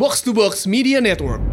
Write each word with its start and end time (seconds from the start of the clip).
Box 0.00 0.24
to 0.24 0.32
Box 0.32 0.64
Media 0.64 0.96
Network. 0.96 1.44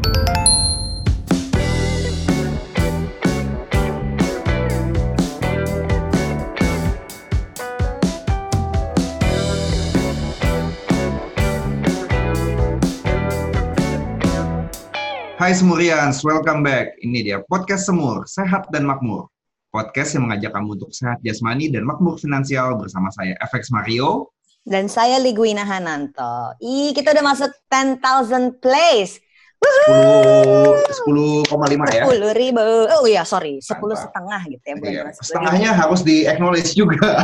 Hai 15.36 15.52
Semurians, 15.52 16.24
welcome 16.24 16.64
back. 16.64 16.96
Ini 17.04 17.28
dia 17.28 17.44
podcast 17.52 17.92
Semur, 17.92 18.24
Sehat 18.32 18.72
dan 18.72 18.88
Makmur. 18.88 19.28
Podcast 19.76 20.16
yang 20.16 20.32
mengajak 20.32 20.56
kamu 20.56 20.80
untuk 20.80 20.96
sehat 20.96 21.20
jasmani 21.20 21.68
dan 21.68 21.84
makmur 21.84 22.16
finansial 22.16 22.80
bersama 22.80 23.12
saya 23.12 23.36
FX 23.44 23.76
Mario. 23.76 24.32
Dan 24.68 24.92
saya 24.92 25.16
Liguina 25.16 25.64
Hananto. 25.64 26.52
Ih, 26.60 26.92
kita 26.92 27.16
udah 27.16 27.24
masuk 27.24 27.48
10,000 27.72 28.60
plays. 28.60 29.16
10 29.58 31.48
10,5 31.48 31.48
ya. 31.90 32.04
10 32.04 32.36
ribu. 32.36 32.62
Oh 32.92 33.08
iya, 33.08 33.24
sorry. 33.24 33.64
10 33.64 33.80
Mantap. 33.80 34.04
setengah 34.04 34.42
gitu 34.46 34.60
ya. 34.62 34.74
bukan 34.76 34.92
Iya, 34.92 35.02
10 35.16 35.24
setengahnya 35.24 35.70
harus 35.72 36.02
di 36.04 36.28
acknowledge 36.28 36.76
juga. 36.76 37.08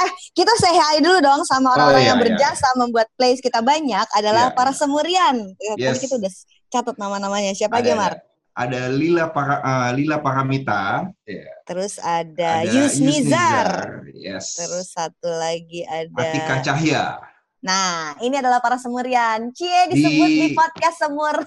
Eh, 0.00 0.10
kita 0.32 0.48
say 0.56 0.72
hi 0.72 0.96
dulu 1.04 1.20
dong 1.20 1.44
sama 1.44 1.76
orang-orang 1.76 2.00
Oh, 2.00 2.00
iya, 2.00 2.08
yang 2.08 2.16
iya. 2.16 2.24
berjasa 2.24 2.72
membuat 2.72 3.12
plays 3.20 3.36
kita 3.36 3.60
banyak 3.60 4.06
adalah 4.16 4.48
Iya, 4.48 4.56
para 4.56 4.72
iya. 4.72 4.78
semurian. 4.80 5.36
Ya, 5.60 5.72
Tadi 5.76 5.84
Yes. 5.84 6.00
kita 6.00 6.14
udah 6.16 6.32
catat 6.72 6.96
nama-namanya. 6.96 7.52
Siapa 7.52 7.84
aja, 7.84 7.92
Mar? 7.92 8.16
Ada 8.50 8.90
Lila 8.90 9.30
para 9.30 9.62
eh, 9.62 9.90
Lila 9.96 10.18
Paramita, 10.20 11.06
ya. 11.24 11.48
Terus 11.64 11.96
ada, 12.02 12.66
ada 12.66 12.68
Yusnizar. 12.68 13.68
yes. 14.12 14.58
Terus 14.58 14.90
satu 14.90 15.30
lagi 15.30 15.86
ada 15.86 16.10
Atika 16.18 16.56
Cahya. 16.60 17.04
Nah, 17.60 18.16
ini 18.24 18.40
adalah 18.40 18.58
para 18.58 18.80
semurian. 18.80 19.52
Cie 19.52 19.92
disebut 19.92 20.28
Di- 20.28 20.40
di, 20.40 20.56
podcast 20.56 20.96
semur. 20.98 21.36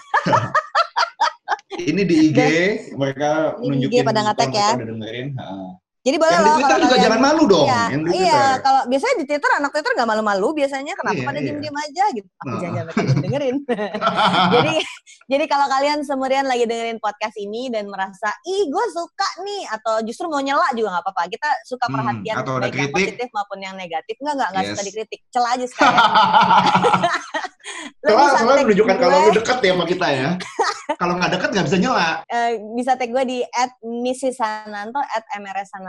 Ini 1.73 2.05
di 2.05 2.29
IG 2.29 2.39
mereka 2.93 3.57
Ini 3.57 3.65
di 3.65 3.89
IG 3.89 3.97
nunjukin 3.97 4.03
pada 4.05 4.21
nge-tag 4.29 4.49
kalau 4.53 4.61
ya. 4.61 4.69
udah 4.77 4.87
dengerin. 4.93 5.27
Ha. 5.41 5.47
Jadi 6.03 6.19
boleh 6.19 6.29
Yang 6.29 6.35
di 6.35 6.43
loh 6.43 6.53
Twitter 6.53 6.67
kalau 6.69 6.83
juga 6.83 6.91
kalian- 6.91 7.05
jangan 7.07 7.21
malu 7.23 7.43
dong. 7.47 7.63
Iya, 7.63 7.81
Yang 7.87 8.01
di 8.03 8.11
iya. 8.11 8.19
Twitter. 8.19 8.59
Kalau 8.59 8.81
biasanya 8.83 9.15
di 9.15 9.25
Twitter 9.25 9.51
anak 9.53 9.69
Twitter 9.71 9.91
nggak 9.93 10.09
malu-malu 10.09 10.47
biasanya 10.53 10.93
kenapa 10.93 11.15
Iya, 11.15 11.23
pada 11.23 11.37
iya. 11.37 11.45
diem-diem 11.47 11.77
aja 11.79 12.03
gitu. 12.11 12.27
Aku 12.27 12.43
Nah. 12.45 12.59
jangan 12.59 12.83
jangan 12.89 13.17
dengerin. 13.23 13.55
jadi 14.55 14.73
jadi 15.23 15.45
kalau 15.47 15.67
kalian 15.69 15.99
semurian 16.01 16.43
lagi 16.43 16.63
dengerin 16.63 16.99
podcast 16.99 17.35
ini 17.37 17.71
dan 17.71 17.87
merasa 17.87 18.29
ih 18.43 18.67
gue 18.67 18.85
suka 18.89 19.29
nih 19.41 19.63
atau 19.69 19.95
justru 20.01 20.27
mau 20.27 20.39
nyela 20.39 20.67
juga 20.71 20.91
nggak 20.91 21.03
apa-apa. 21.03 21.23
Kita 21.25 21.49
suka 21.63 21.85
Hmm, 21.87 21.95
perhatian 21.95 22.35
atau 22.37 22.53
ada 22.53 22.61
baik 22.61 22.73
yang 22.73 22.79
kritik. 22.83 22.95
positif 23.07 23.27
maupun 23.31 23.57
yang 23.59 23.73
negatif. 23.73 24.15
Enggak 24.19 24.33
enggak 24.35 24.49
enggak 24.49 24.63
suka 24.65 24.75
Yes. 24.75 24.87
dikritik. 24.89 25.19
Cela 25.29 25.49
aja 25.55 25.65
sekalian. 25.65 25.99
Soalnya 28.03 28.35
tag 28.35 28.67
menunjukkan 28.67 28.97
kalau 28.97 29.17
lu 29.17 29.31
deket 29.33 29.57
ya 29.57 29.71
sama 29.71 29.85
kita 29.87 30.07
ya. 30.11 30.29
kalau 30.99 31.13
nggak 31.15 31.31
deket 31.31 31.49
nggak 31.49 31.65
bisa 31.65 31.77
nyela. 31.79 32.09
eh, 32.27 32.51
bisa 32.75 32.91
tag 32.93 33.07
gue 33.07 33.23
di 33.23 33.39
at 33.47 33.71
Mrs. 33.79 34.35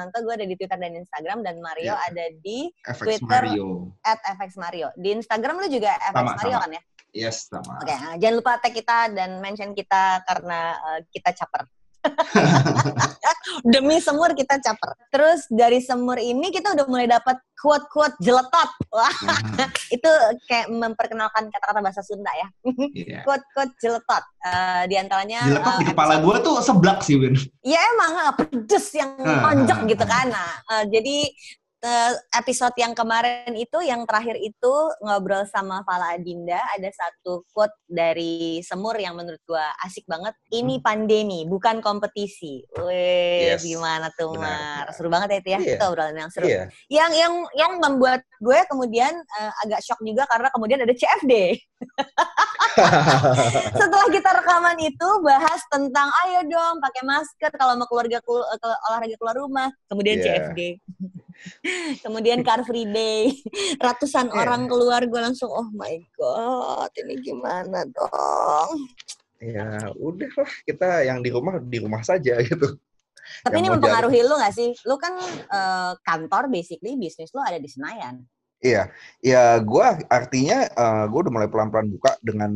Sananto. 0.04 0.20
Gue 0.20 0.34
ada 0.36 0.44
di 0.44 0.54
Twitter 0.54 0.76
dan 0.76 0.92
Instagram. 0.92 1.38
Dan 1.40 1.56
Mario 1.58 1.96
Iya. 1.96 2.06
ada 2.12 2.24
di 2.38 2.68
FX 2.84 3.00
Twitter. 3.00 3.42
Mario. 3.48 3.68
at 4.04 4.20
FX 4.36 4.50
Mario. 4.60 4.86
Di 4.94 5.08
Instagram 5.10 5.54
lu 5.56 5.68
juga 5.72 5.96
FX 5.96 6.12
Sama, 6.12 6.32
Mario 6.36 6.52
sama. 6.52 6.64
kan 6.64 6.70
ya? 6.70 6.82
Yes, 7.14 7.36
sama. 7.46 7.72
Oke, 7.80 7.94
nah, 7.94 8.14
jangan 8.18 8.34
lupa 8.36 8.52
tag 8.58 8.74
kita 8.74 8.98
dan 9.14 9.30
mention 9.38 9.70
kita 9.72 10.20
karena 10.26 10.58
eh, 10.76 11.00
kita 11.08 11.30
caper. 11.32 11.62
Demi 13.72 14.00
semur 14.00 14.32
kita 14.36 14.60
caper. 14.60 14.92
Terus 15.08 15.48
dari 15.48 15.80
semur 15.80 16.20
ini 16.20 16.52
kita 16.52 16.74
udah 16.76 16.86
mulai 16.88 17.08
dapat 17.08 17.40
quote-quote 17.58 18.16
jeletot. 18.20 18.70
Wah, 18.92 19.14
itu 19.88 20.10
kayak 20.48 20.68
memperkenalkan 20.68 21.48
kata-kata 21.48 21.80
bahasa 21.80 22.04
Sunda 22.04 22.28
ya. 22.36 22.48
Iya. 22.92 23.20
Quote-quote 23.24 23.74
jeletot. 23.80 24.24
Eh, 24.44 24.82
di 24.92 24.96
antaranya 25.00 25.40
Dilepas 25.48 25.80
di 25.80 25.84
eh, 25.84 25.88
kepala 25.96 26.14
gue 26.20 26.36
tuh 26.44 26.60
seblak 26.60 27.00
sih, 27.00 27.16
Win. 27.16 27.32
Ya 27.64 27.80
emang 27.96 28.12
eh, 28.20 28.32
pedes 28.36 28.86
yang 28.92 29.16
tonjok 29.16 29.80
ah, 29.80 29.88
gitu 29.88 30.04
kan. 30.04 30.26
Nah, 30.28 30.50
eh, 30.76 30.84
jadi 30.92 31.16
episode 32.32 32.72
yang 32.76 32.92
kemarin 32.92 33.52
itu, 33.52 33.76
yang 33.84 34.04
terakhir 34.04 34.34
itu 34.36 34.74
ngobrol 35.00 35.44
sama 35.44 35.84
Fala 35.84 36.16
Adinda, 36.16 36.56
ada 36.72 36.88
satu 36.88 37.44
quote 37.52 37.74
dari 37.84 38.64
Semur 38.64 38.96
yang 38.96 39.14
menurut 39.14 39.40
gua 39.44 39.68
asik 39.84 40.04
banget. 40.04 40.32
Ini 40.48 40.80
pandemi, 40.80 41.44
bukan 41.44 41.84
kompetisi. 41.84 42.64
Wih, 42.80 43.52
Yes. 43.54 43.62
gimana 43.62 44.08
tuh, 44.16 44.32
Benar, 44.34 44.88
Mar? 44.88 44.96
Seru 44.96 45.08
banget 45.12 45.28
ya 45.28 45.38
itu 45.40 45.48
ya. 45.50 45.58
Iya. 45.60 45.74
Itu 45.76 45.84
obrolan 45.86 46.16
yang 46.16 46.30
seru. 46.32 46.46
Iya. 46.48 46.62
Yang 46.88 47.10
yang 47.16 47.32
yang 47.54 47.72
membuat 47.78 48.20
gue 48.40 48.58
kemudian 48.66 49.12
eh, 49.14 49.52
agak 49.64 49.80
shock 49.84 50.00
juga 50.00 50.24
karena 50.24 50.48
kemudian 50.48 50.80
ada 50.80 50.94
CFD. 50.94 51.32
Setelah 53.74 54.06
kita 54.10 54.30
rekaman 54.40 54.78
itu 54.80 55.08
bahas 55.22 55.60
tentang 55.70 56.08
ayo 56.26 56.40
dong 56.48 56.80
pakai 56.80 57.02
masker 57.04 57.50
kalau 57.54 57.78
mau 57.78 57.86
keluarga 57.86 58.18
kelu- 58.24 58.46
eh, 58.46 58.58
ke- 58.58 58.80
olahraga 58.90 59.16
keluar 59.20 59.36
rumah. 59.38 59.68
Kemudian 59.86 60.16
Iya. 60.18 60.24
CFD. 60.24 60.60
Kemudian 62.00 62.40
Car 62.42 62.64
Free 62.64 62.88
Day. 62.88 63.32
Ratusan 63.84 64.32
Iya. 64.32 64.36
orang 64.40 64.66
keluar 64.66 65.04
gue 65.04 65.20
langsung 65.20 65.50
oh 65.52 65.68
my 65.74 65.94
god, 66.16 66.90
ini 67.00 67.14
gimana 67.20 67.84
dong? 67.88 68.88
ya 69.44 69.92
udah 70.00 70.32
lah 70.40 70.52
kita 70.64 71.04
yang 71.04 71.20
di 71.20 71.28
rumah 71.28 71.60
di 71.60 71.76
rumah 71.76 72.00
saja 72.00 72.40
gitu. 72.48 72.80
Tapi 73.44 73.60
Yang 73.60 73.60
ini 73.60 73.68
mempengaruhi 73.76 74.20
lu 74.24 74.40
gak 74.40 74.56
sih? 74.56 74.72
Lu 74.88 74.96
kan 74.96 75.20
eh, 75.52 75.92
kantor 76.00 76.48
basically 76.48 76.96
bisnis 76.96 77.28
lu 77.36 77.44
ada 77.44 77.60
di 77.60 77.68
Senayan. 77.68 78.24
Iya, 78.64 78.88
ya 79.20 79.60
gue 79.60 79.86
artinya 80.08 80.64
gue 81.04 81.20
udah 81.20 81.32
mulai 81.36 81.52
pelan-pelan 81.52 81.92
buka 81.92 82.16
dengan 82.24 82.48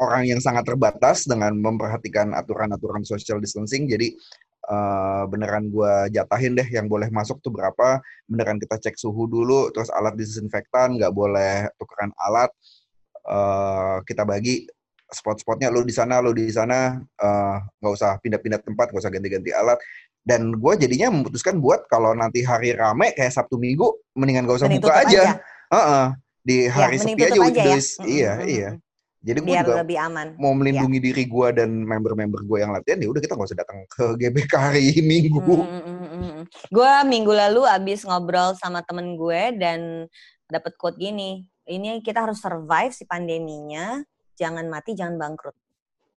orang 0.00 0.24
yang 0.24 0.40
sangat 0.40 0.64
terbatas 0.64 1.28
dengan 1.28 1.52
memperhatikan 1.60 2.32
aturan-aturan 2.32 3.04
social 3.04 3.36
distancing. 3.36 3.84
Jadi 3.84 4.16
eh, 4.64 5.22
beneran 5.28 5.68
gue 5.68 6.14
jatahin 6.14 6.56
deh 6.56 6.68
yang 6.72 6.88
boleh 6.88 7.08
masuk 7.12 7.40
tuh 7.44 7.52
berapa. 7.52 8.00
Beneran 8.28 8.56
kita 8.60 8.80
cek 8.80 8.96
suhu 8.96 9.28
dulu, 9.28 9.68
terus 9.74 9.92
alat 9.92 10.16
disinfektan 10.16 10.96
nggak 10.96 11.12
boleh 11.12 11.68
tukeran 11.76 12.12
alat. 12.16 12.50
Eh, 13.24 13.96
kita 14.08 14.24
bagi 14.24 14.64
spot-spotnya 15.08 15.70
lo 15.70 15.86
di 15.86 15.94
sana, 15.94 16.18
lo 16.18 16.34
di 16.34 16.48
sana, 16.50 16.96
eh, 16.98 17.56
nggak 17.80 17.92
usah 17.92 18.18
pindah-pindah 18.18 18.60
tempat, 18.64 18.90
nggak 18.90 19.02
usah 19.04 19.12
ganti-ganti 19.12 19.50
alat. 19.52 19.78
Dan 20.24 20.56
gue 20.56 20.72
jadinya 20.80 21.12
memutuskan 21.12 21.60
buat 21.60 21.84
kalau 21.84 22.16
nanti 22.16 22.40
hari 22.40 22.72
rame 22.72 23.12
kayak 23.12 23.28
Sabtu 23.28 23.60
Minggu, 23.60 23.92
mendingan 24.16 24.48
gak 24.48 24.56
usah 24.64 24.68
Mending 24.72 24.80
buka 24.80 25.04
tutup 25.04 25.10
aja. 25.12 25.22
Heeh. 25.68 26.06
Di 26.44 26.56
Ya, 26.64 26.88
hari 26.88 26.96
mending 26.96 27.16
sepi 27.20 27.24
aja, 27.28 27.40
aja 27.44 27.62
ya. 27.64 27.76
Mm, 27.76 28.04
Iya, 28.08 28.32
mm, 28.32 28.48
iya. 28.48 28.70
Jadi 29.24 29.40
gue 29.40 29.56
juga 29.56 29.80
lebih 29.80 29.96
aman. 29.96 30.36
mau 30.36 30.52
melindungi 30.52 31.00
diri 31.00 31.24
gue 31.24 31.48
dan 31.56 31.72
member-member 31.88 32.44
gue 32.44 32.58
yang 32.60 32.76
latihan, 32.76 33.00
ya 33.00 33.08
udah 33.08 33.20
kita 33.24 33.32
nggak 33.32 33.48
usah 33.48 33.60
datang 33.64 33.78
ke 33.88 34.04
GBK 34.20 34.52
hari 34.52 34.84
Minggu. 35.10 35.64
Gue 36.68 36.92
minggu 37.08 37.32
lalu 37.32 37.64
abis 37.64 38.04
ngobrol 38.04 38.52
sama 38.60 38.84
temen 38.84 39.16
gue 39.16 39.56
dan 39.56 40.04
dapet 40.44 40.76
quote 40.76 41.00
gini, 41.00 41.48
ini 41.64 42.04
kita 42.04 42.28
harus 42.28 42.36
survive 42.36 42.92
si 42.92 43.08
pandeminya, 43.08 44.04
jangan 44.36 44.68
mati, 44.68 44.92
jangan 44.92 45.16
bangkrut. 45.16 45.56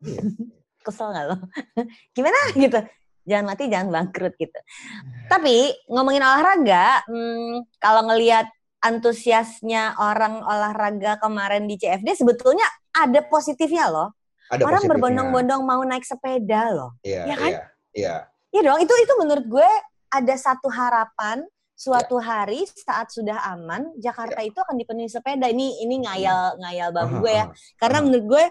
Iya. 0.04 0.22
Kesel 0.86 1.12
gak 1.16 1.26
lo? 1.32 1.38
Gimana 2.16 2.40
gitu? 2.56 2.80
Jangan 3.28 3.46
mati, 3.56 3.64
jangan 3.68 3.88
bangkrut 3.92 4.36
gitu. 4.40 4.60
Tapi 5.28 5.72
ngomongin 5.92 6.24
olahraga, 6.24 7.04
hmm, 7.08 7.80
kalau 7.80 8.08
ngelihat 8.08 8.48
antusiasnya 8.80 10.00
orang 10.00 10.40
olahraga 10.48 11.20
kemarin 11.20 11.68
di 11.68 11.76
CFD, 11.76 12.24
sebetulnya 12.24 12.64
ada 12.98 13.20
positifnya 13.26 13.88
loh. 13.88 14.10
Ada 14.48 14.64
orang 14.64 14.84
berbondong-bondong 14.88 15.62
mau 15.62 15.84
naik 15.84 16.08
sepeda 16.08 16.72
loh. 16.72 16.96
Iya, 17.04 17.22
Ya 17.28 17.36
kan? 17.36 17.52
iya, 17.52 17.62
iya. 17.94 18.16
Iya 18.48 18.62
dong, 18.64 18.80
itu 18.80 18.94
itu 18.96 19.14
menurut 19.20 19.46
gue 19.46 19.70
ada 20.08 20.36
satu 20.40 20.72
harapan 20.72 21.44
suatu 21.78 22.18
Ya. 22.18 22.26
hari 22.48 22.64
saat 22.64 23.12
sudah 23.12 23.38
aman 23.54 23.92
Jakarta 24.00 24.40
itu 24.42 24.56
akan 24.58 24.80
dipenuhi 24.80 25.12
sepeda. 25.12 25.46
Ini 25.46 25.84
ini 25.84 26.02
ngayal 26.02 26.58
ngayal 26.58 26.90
bang 26.96 27.10
gue 27.20 27.32
ya. 27.32 27.46
Karena 27.76 28.00
menurut 28.02 28.26
gue 28.26 28.44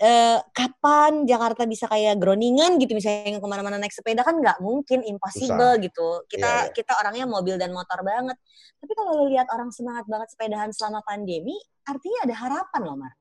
eh, 0.00 0.38
kapan 0.52 1.24
Jakarta 1.24 1.64
bisa 1.64 1.84
kayak 1.84 2.20
Groningen 2.20 2.76
gitu 2.80 2.92
misalnya 2.94 3.32
yang 3.32 3.40
ke 3.40 3.48
mana-mana 3.48 3.76
naik 3.76 3.92
sepeda 3.92 4.24
kan 4.24 4.36
nggak 4.36 4.60
mungkin 4.60 5.04
impossible 5.04 5.76
gitu. 5.80 6.24
Kita 6.28 6.46
Iya, 6.46 6.60
iya. 6.68 6.72
kita 6.72 6.92
orangnya 7.00 7.24
mobil 7.24 7.56
dan 7.56 7.72
motor 7.72 8.04
banget. 8.04 8.36
Tapi 8.76 8.92
kalau 8.92 9.24
lihat 9.28 9.48
orang 9.52 9.72
semangat 9.72 10.04
banget 10.04 10.28
sepedahan 10.32 10.70
selama 10.72 11.00
pandemi, 11.04 11.56
artinya 11.84 12.28
ada 12.28 12.34
harapan 12.36 12.80
loh 12.80 12.96
Mar. 12.96 13.12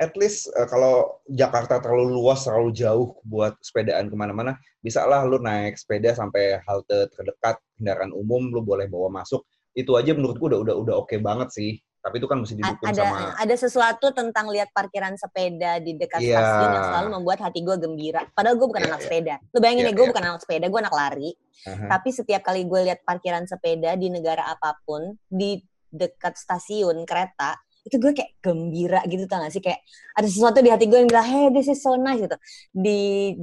At 0.00 0.16
least 0.16 0.48
eh, 0.52 0.66
kalau 0.66 1.20
Jakarta 1.28 1.78
terlalu 1.78 2.16
luas, 2.16 2.44
terlalu 2.44 2.72
jauh 2.72 3.16
buat 3.22 3.54
sepedaan 3.60 4.08
ke 4.08 4.16
mana-mana, 4.16 4.56
bisa 4.80 5.04
lah 5.04 5.22
lu 5.28 5.36
naik 5.38 5.76
sepeda 5.76 6.16
sampai 6.16 6.60
halte 6.64 7.08
terdekat 7.12 7.60
kendaraan 7.76 8.10
umum, 8.16 8.48
lu 8.48 8.64
boleh 8.64 8.88
bawa 8.88 9.22
masuk. 9.22 9.44
Itu 9.76 9.98
aja 10.00 10.14
menurut 10.16 10.38
gue 10.40 10.48
udah 10.54 10.60
udah 10.64 10.74
udah 10.80 10.94
oke 11.04 11.16
banget 11.20 11.50
sih. 11.52 11.72
Tapi 12.04 12.20
itu 12.20 12.28
kan 12.28 12.36
mesti 12.36 12.60
didukung 12.60 12.84
ada 12.84 13.00
sama 13.00 13.32
ada 13.32 13.54
sesuatu 13.56 14.12
tentang 14.12 14.52
lihat 14.52 14.68
parkiran 14.76 15.16
sepeda 15.16 15.80
di 15.80 15.96
dekat 15.96 16.20
Iya. 16.20 16.36
stasiun 16.36 16.68
yang 16.76 16.86
selalu 16.92 17.08
membuat 17.16 17.38
hati 17.40 17.64
gue 17.64 17.76
gembira. 17.80 18.28
Padahal 18.36 18.60
gue 18.60 18.68
bukan 18.68 18.84
Iya, 18.84 18.88
anak 18.92 19.00
iya. 19.00 19.06
sepeda. 19.08 19.34
Lo 19.48 19.58
bayangin 19.64 19.84
Iya, 19.84 19.88
ya, 19.88 19.96
gue 19.96 20.04
iya. 20.04 20.10
bukan 20.12 20.24
anak 20.28 20.40
sepeda, 20.44 20.66
gue 20.68 20.80
anak 20.84 20.94
lari. 20.94 21.30
Aha. 21.64 21.86
Tapi 21.96 22.08
setiap 22.12 22.42
kali 22.44 22.68
gue 22.68 22.80
lihat 22.92 23.00
parkiran 23.08 23.44
sepeda 23.48 23.96
di 23.96 24.08
negara 24.12 24.44
apa 24.52 24.76
pun, 24.84 25.16
di 25.32 25.64
dekat 25.88 26.36
stasiun 26.36 27.08
kereta, 27.08 27.56
itu 27.84 27.96
gue 27.96 28.12
kayak 28.12 28.32
gembira 28.40 29.04
gitu 29.04 29.24
tau 29.24 29.38
gak 29.38 29.50
sih 29.50 29.60
kayak 29.60 29.84
ada 30.10 30.24
sesuatu 30.24 30.58
di 30.58 30.68
hati 30.68 30.84
gue 30.84 30.96
yang 30.96 31.06
bilang 31.06 31.22
hey 31.22 31.46
this 31.50 31.66
is 31.66 31.78
so 31.78 31.94
nice 31.94 32.16
gitu 32.16 32.32
di 32.70 33.00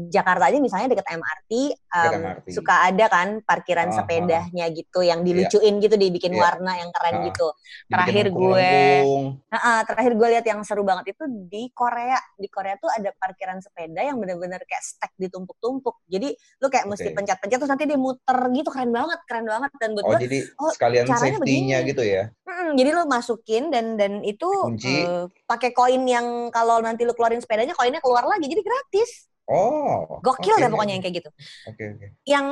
Jakarta 0.08 0.50
aja 0.50 0.58
misalnya 0.58 0.90
deket 0.90 1.06
MRT, 1.06 1.52
um, 1.88 2.14
MRT. 2.18 2.48
suka 2.50 2.74
ada 2.84 3.06
kan 3.06 3.28
parkiran 3.42 3.88
Ah, 3.88 3.96
sepedanya 3.96 4.66
gitu 4.68 5.00
yang 5.02 5.22
dilucuin 5.22 5.78
gitu 5.78 5.94
dibikin 5.94 6.32
Iya. 6.32 6.42
warna 6.42 6.72
yang 6.76 6.90
keren 6.90 7.16
Ah. 7.16 7.24
gitu 7.28 7.48
Dibikin 7.84 7.92
Terakhir 7.92 8.26
gue-. 8.32 9.04
Nah, 9.48 9.62
ah, 9.62 9.82
terakhir 9.84 10.12
gue 10.14 10.28
lihat 10.30 10.46
yang 10.46 10.60
seru 10.62 10.82
banget 10.82 11.12
itu 11.12 11.24
di 11.46 11.70
Korea. 11.70 12.18
Di 12.34 12.48
Korea 12.48 12.76
tuh 12.76 12.90
ada 12.90 13.12
parkiran 13.12 13.60
sepeda 13.60 14.02
yang 14.02 14.16
bener-bener 14.16 14.62
kayak 14.62 14.82
stack 14.82 15.12
ditumpuk-tumpuk. 15.18 16.02
Jadi 16.08 16.32
lu 16.58 16.68
kayak 16.68 16.88
mesti 16.88 17.12
pencet-pencet 17.12 17.58
terus 17.58 17.70
nanti 17.70 17.86
dia 17.86 17.96
muter 17.96 18.38
gitu 18.50 18.70
keren 18.70 18.90
banget, 18.90 19.20
keren 19.26 19.46
banget. 19.46 19.72
Dan 19.76 19.90
buat 19.92 20.04
Oh, 20.04 20.12
gue, 20.12 20.20
jadi 20.24 20.40
oh, 20.56 20.72
sekalian 20.72 21.04
caranya 21.06 21.38
safety-nya 21.38 21.78
begini. 21.80 21.90
gitu 21.90 22.04
ya. 22.04 22.24
mm, 22.42 22.72
jadi 22.74 22.90
lu 22.92 23.04
masukin 23.06 23.64
dan 23.68 23.86
dan 23.96 24.12
itu 24.32 24.50
eh, 24.88 25.26
pakai 25.46 25.76
koin 25.76 26.02
yang 26.08 26.50
kalau 26.50 26.80
nanti 26.80 27.04
lu 27.04 27.14
keluarin 27.14 27.40
sepedanya 27.44 27.76
koinnya 27.76 28.00
keluar 28.00 28.26
lagi. 28.28 28.48
Jadi 28.48 28.62
gratis. 28.64 29.32
Oh. 29.50 30.20
Gokil 30.24 30.56
oke. 30.56 30.62
deh 30.64 30.70
pokoknya 30.72 30.94
yang 30.96 31.04
kayak 31.04 31.16
gitu. 31.24 31.30
Oke, 31.68 31.84
oke. 31.98 32.08
Yang 32.24 32.46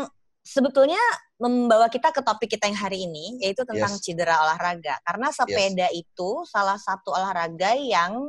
sebetulnya 0.43 0.99
membawa 1.39 1.87
kita 1.87 2.11
ke 2.11 2.19
topik 2.25 2.49
kita 2.57 2.67
yang 2.67 2.79
hari 2.79 3.05
ini 3.07 3.39
yaitu 3.39 3.63
tentang 3.63 3.95
Yes. 3.95 4.03
cedera 4.03 4.43
olahraga 4.43 4.97
karena 5.07 5.31
sepeda 5.31 5.87
itu 5.93 6.29
salah 6.49 6.75
satu 6.75 7.15
olahraga 7.15 7.77
yang 7.77 8.27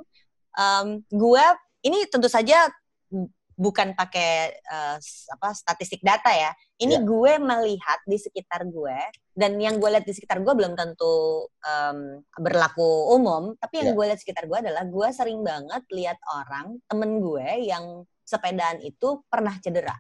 em, 0.55 1.03
gue 1.09 1.45
ini 1.83 2.07
tentu 2.07 2.29
saja 2.29 2.69
bukan 3.61 3.93
pakai 3.93 4.57
s- 4.97 5.29
apa 5.29 5.53
statistik 5.53 6.01
data 6.01 6.33
ya 6.33 6.49
ini 6.81 6.97
Ya. 6.97 7.05
gue 7.05 7.33
melihat 7.37 8.01
di 8.03 8.17
sekitar 8.17 8.65
gue 8.65 8.97
dan 9.31 9.61
yang 9.61 9.77
gue 9.77 9.85
lihat 9.87 10.09
di 10.09 10.17
sekitar 10.17 10.41
gue 10.41 10.49
belum 10.51 10.73
tentu 10.73 11.45
em, 11.61 12.25
berlaku 12.35 13.13
umum 13.13 13.53
tapi 13.61 13.85
yang 13.85 13.93
Ya. 13.93 13.95
gue 13.95 14.05
lihat 14.09 14.17
di 14.17 14.25
sekitar 14.25 14.45
gue 14.49 14.59
adalah 14.59 14.89
gue 14.89 15.09
sering 15.13 15.45
banget 15.45 15.85
lihat 15.93 16.17
orang 16.27 16.81
temen 16.89 17.21
gue 17.21 17.47
yang 17.63 17.85
sepedaan 18.25 18.81
itu 18.81 19.21
pernah 19.29 19.53
cedera 19.61 19.93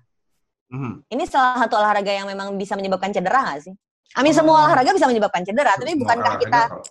Mhm. 0.73 1.11
ini 1.11 1.27
salah 1.27 1.61
satu 1.61 1.77
olahraga 1.77 2.11
yang 2.11 2.25
memang 2.25 2.55
bisa 2.55 2.79
menyebabkan 2.79 3.11
cedera 3.11 3.43
nggak 3.43 3.61
sih? 3.61 3.75
Amin 4.15 4.31
Oh. 4.33 4.39
semua 4.39 4.57
olahraga 4.65 4.91
bisa 4.91 5.07
menyebabkan 5.07 5.43
cedera, 5.43 5.75
tapi 5.75 5.95
bukankah 5.95 6.35
kita 6.39 6.61
kalau, 6.71 6.83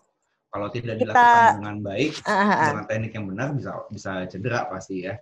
kalau 0.51 0.67
tidak 0.67 0.99
kita- 0.99 1.15
dilakukan 1.15 1.55
dengan 1.63 1.77
baik 1.81 2.11
ah, 2.23 2.31
ah. 2.35 2.59
dengan 2.71 2.85
teknik 2.85 3.11
yang 3.15 3.25
benar 3.25 3.47
bisa 3.55 3.71
bisa 3.87 4.11
cedera 4.27 4.67
pasti 4.67 5.07
ya. 5.07 5.15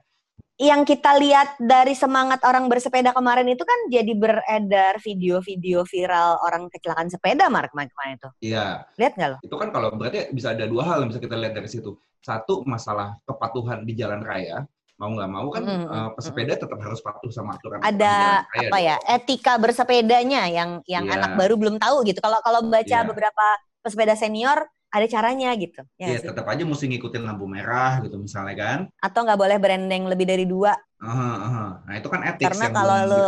Yang 0.57 0.81
kita 0.89 1.13
lihat 1.21 1.61
dari 1.61 1.93
semangat 1.93 2.41
orang 2.41 2.65
bersepeda 2.65 3.13
kemarin 3.13 3.45
itu 3.45 3.61
kan 3.61 3.77
jadi 3.93 4.09
beredar 4.17 4.97
video-video 4.97 5.85
viral 5.85 6.41
orang 6.41 6.65
kecelakaan 6.73 7.13
sepeda 7.13 7.45
Mark 7.45 7.69
kemarin 7.69 8.17
itu. 8.17 8.29
Iya, 8.41 8.81
Lihat 8.97 9.13
nggak 9.21 9.29
lo? 9.29 9.37
itu 9.45 9.53
kan 9.55 9.69
kalau 9.69 9.93
berarti 9.93 10.33
bisa 10.33 10.57
ada 10.57 10.65
dua 10.65 10.81
hal 10.89 11.05
yang 11.05 11.13
bisa 11.13 11.21
kita 11.21 11.37
lihat 11.37 11.53
dari 11.53 11.69
situ. 11.69 11.93
Satu 12.25 12.65
masalah 12.65 13.21
kepatuhan 13.29 13.85
di 13.85 13.93
jalan 13.93 14.25
raya, 14.25 14.65
mau 14.97 15.13
nggak 15.13 15.29
mau 15.29 15.47
kan 15.53 15.61
Mm, 15.61 15.77
mm, 15.77 15.93
eh, 15.93 16.09
pesepeda 16.17 16.53
tetap 16.57 16.79
harus 16.81 16.99
patuh 17.05 17.29
sama 17.29 17.53
aturan 17.53 17.77
Ada 17.77 18.41
raya 18.49 18.67
apa 18.73 18.77
ya 18.81 18.95
dong. 18.97 19.13
etika 19.13 19.53
bersepedanya 19.61 20.41
yang 20.49 20.81
yang 20.89 21.05
Iya. 21.05 21.21
anak 21.21 21.31
baru 21.37 21.53
belum 21.53 21.77
tahu 21.77 22.01
gitu. 22.09 22.17
Kalau 22.17 22.41
kalau 22.41 22.65
baca 22.65 22.81
Iya. 22.81 23.05
beberapa 23.05 23.45
pesepeda 23.85 24.17
senior 24.17 24.65
ada 24.87 25.05
caranya 25.05 25.51
gitu. 25.53 25.83
Ya 25.95 26.07
Iya, 26.09 26.17
sih? 26.23 26.27
tetap 26.31 26.45
aja 26.47 26.63
mesti 26.63 26.85
ngikutin 26.87 27.23
lampu 27.23 27.45
merah 27.45 27.99
gitu 27.99 28.15
misalnya 28.15 28.55
kan. 28.55 28.79
Atau 28.97 29.23
nggak 29.23 29.35
boleh 29.35 29.57
berendeng 29.59 30.07
lebih 30.07 30.25
dari 30.25 30.43
dua 30.43 30.75
Aha, 30.97 31.29
aha. 31.45 31.65
Nah 31.85 31.93
itu 31.93 32.09
kan 32.09 32.25
etik 32.25 32.49
Karena 32.49 32.63
yang 32.65 32.73
kalau 32.73 32.97
lu 33.05 33.21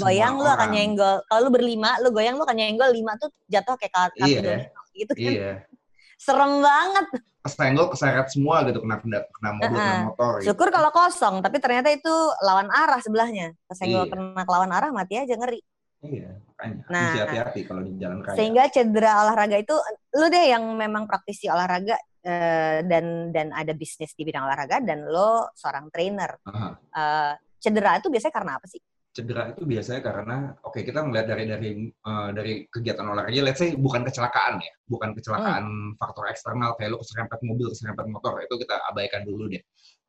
goyang 0.00 0.34
lu 0.40 0.48
akan 0.48 0.68
nyenggol. 0.72 1.16
Kalau 1.28 1.40
lu 1.44 1.50
berlima, 1.52 2.00
lu 2.00 2.08
goyang 2.08 2.40
lu 2.40 2.42
akan 2.42 2.56
nyenggol 2.56 2.88
lima 2.88 3.12
tuh 3.20 3.28
jatuh 3.44 3.76
kayak 3.76 3.92
kartu 3.92 4.24
Iya. 4.24 4.40
domino 4.40 4.80
gitu 4.96 5.12
kan. 5.12 5.20
Iya, 5.28 5.52
Serem 6.24 6.52
banget. 6.60 7.06
kesenggol 7.40 7.88
keseret 7.88 8.28
semua 8.28 8.60
gitu 8.68 8.84
kena 8.84 9.00
kena, 9.00 9.24
kena 9.32 9.50
mobil 9.56 9.72
kena 9.72 9.80
Heeh. 9.80 10.00
motor. 10.04 10.32
Gitu. 10.40 10.52
Syukur 10.52 10.68
kalau 10.68 10.92
kosong, 10.92 11.40
tapi 11.40 11.56
ternyata 11.56 11.88
itu 11.88 12.12
lawan 12.44 12.68
arah 12.68 13.00
sebelahnya. 13.00 13.56
Kesenggol 13.64 14.04
Iya. 14.04 14.12
kena 14.12 14.42
ke 14.44 14.52
lawan 14.52 14.68
arah 14.72 14.88
mati 14.92 15.16
aja 15.16 15.34
ngeri. 15.36 15.60
Iya, 16.00 16.32
makanya 16.32 16.76
Nah, 16.88 17.00
mesti 17.04 17.18
hati-hati 17.20 17.60
kalau 17.68 17.82
di 17.84 17.92
jalan 18.00 18.24
raya. 18.24 18.36
Sehingga 18.40 18.64
cedera 18.72 19.12
olahraga 19.20 19.56
itu 19.60 19.76
lu 20.16 20.26
deh 20.32 20.44
yang 20.48 20.64
memang 20.72 21.04
praktisi 21.04 21.44
olahraga 21.52 22.00
eh, 22.24 22.80
dan 22.88 23.28
dan 23.28 23.52
ada 23.52 23.76
bisnis 23.76 24.16
di 24.16 24.24
bidang 24.24 24.48
olahraga 24.48 24.80
dan 24.80 25.04
lo 25.04 25.52
seorang 25.52 25.92
trainer. 25.92 26.40
Aha. 26.48 26.68
Eh, 26.72 27.32
cedera 27.60 28.00
itu 28.00 28.08
biasanya 28.08 28.32
karena 28.32 28.52
apa 28.56 28.64
sih? 28.64 28.80
Cedera 29.10 29.52
itu 29.52 29.66
biasanya 29.66 30.00
karena 30.00 30.36
oke 30.64 30.80
kita 30.80 31.04
melihat 31.04 31.26
dari 31.36 31.44
dari 31.44 31.70
eh, 31.92 32.28
dari 32.32 32.52
kegiatan 32.72 33.04
olahraga, 33.04 33.40
let's 33.44 33.60
say 33.60 33.76
bukan 33.76 34.00
kecelakaan 34.00 34.56
ya, 34.56 34.72
bukan 34.88 35.12
kecelakaan 35.12 35.64
Hmm. 35.68 35.92
faktor 36.00 36.32
eksternal 36.32 36.80
kayak 36.80 36.96
lu 36.96 36.98
keserempet 37.04 37.44
mobil, 37.44 37.68
keserempet 37.76 38.06
motor 38.08 38.40
itu 38.40 38.56
kita 38.56 38.80
abaikan 38.88 39.28
dulu 39.28 39.52
deh. 39.52 39.60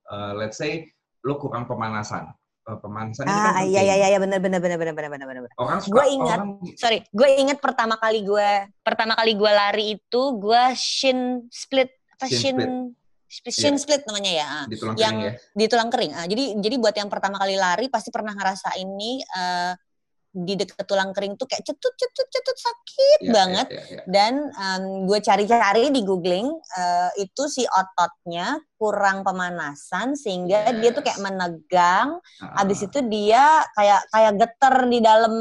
Eh, 0.08 0.34
let's 0.40 0.56
say 0.56 0.88
lu 1.28 1.36
kurang 1.36 1.68
pemanasan. 1.68 2.32
Eh, 2.72 2.80
pemanasan 2.80 3.24
ini 3.24 3.34
kan 3.34 3.52
Ah 3.52 3.62
iya 3.62 3.82
iya 3.84 3.96
iya 4.08 4.18
benar 4.18 4.40
benar 4.40 4.60
benar 4.60 4.78
benar 4.78 4.94
benar 4.96 5.10
benar 5.12 5.28
benar. 5.44 5.52
Orang 5.56 5.80
Gua 5.86 6.06
ingat. 6.06 6.40
orang 6.40 6.52
sorry, 6.74 7.00
gue 7.06 7.28
inget 7.34 7.60
pertama 7.60 7.96
kali 7.96 8.24
gue 8.24 8.50
pertama 8.80 9.14
kali 9.14 9.32
gue 9.34 9.52
lari 9.52 9.86
itu 9.96 10.22
gue 10.34 10.64
shin 10.74 11.20
split 11.48 11.92
apa 12.14 12.26
Shin 12.26 12.56
shin 12.56 12.74
split. 13.28 13.54
shin 13.54 13.74
Iya. 13.74 13.82
split 13.82 14.02
namanya 14.06 14.32
ya 14.32 14.46
ah, 14.46 14.66
di 14.66 14.76
tulang 14.76 14.96
yang 14.96 15.16
kering 15.16 15.28
ya. 15.28 15.32
di 15.52 15.66
tulang 15.66 15.90
kering. 15.90 16.12
Ah, 16.14 16.26
jadi 16.26 16.44
jadi 16.58 16.76
buat 16.78 16.94
yang 16.94 17.08
pertama 17.08 17.36
kali 17.38 17.56
lari 17.56 17.86
pasti 17.88 18.08
pernah 18.08 18.32
ngerasa 18.32 18.76
ini 18.78 19.20
eh, 19.20 19.74
di 20.32 20.56
dekat 20.56 20.88
tulang 20.88 21.12
kering 21.12 21.36
tuh 21.36 21.44
kayak 21.44 21.60
cetut 21.68 21.92
cetut 22.00 22.24
cetut 22.32 22.56
sakit 22.56 23.20
Iya, 23.20 23.32
banget. 23.36 23.68
iya, 23.68 23.84
iya, 23.84 24.00
iya. 24.00 24.04
Dan 24.08 24.34
em, 24.48 24.84
gue 25.04 25.20
cari-cari 25.20 25.92
di 25.92 26.02
googling 26.08 26.48
eh, 26.50 27.10
itu 27.20 27.44
si 27.52 27.68
ototnya 27.68 28.56
kurang 28.80 29.28
pemanasan 29.28 30.16
sehingga 30.16 30.72
dia 30.80 30.96
tuh 30.96 31.04
kayak 31.04 31.20
Yes. 31.20 31.26
menegang 31.28 32.08
Ah, 32.40 32.64
Habis 32.64 32.80
itu 32.88 33.04
dia 33.06 33.60
kayak 33.76 34.08
kayak 34.08 34.34
geter 34.40 34.76
di 34.88 35.00
dalam 35.04 35.34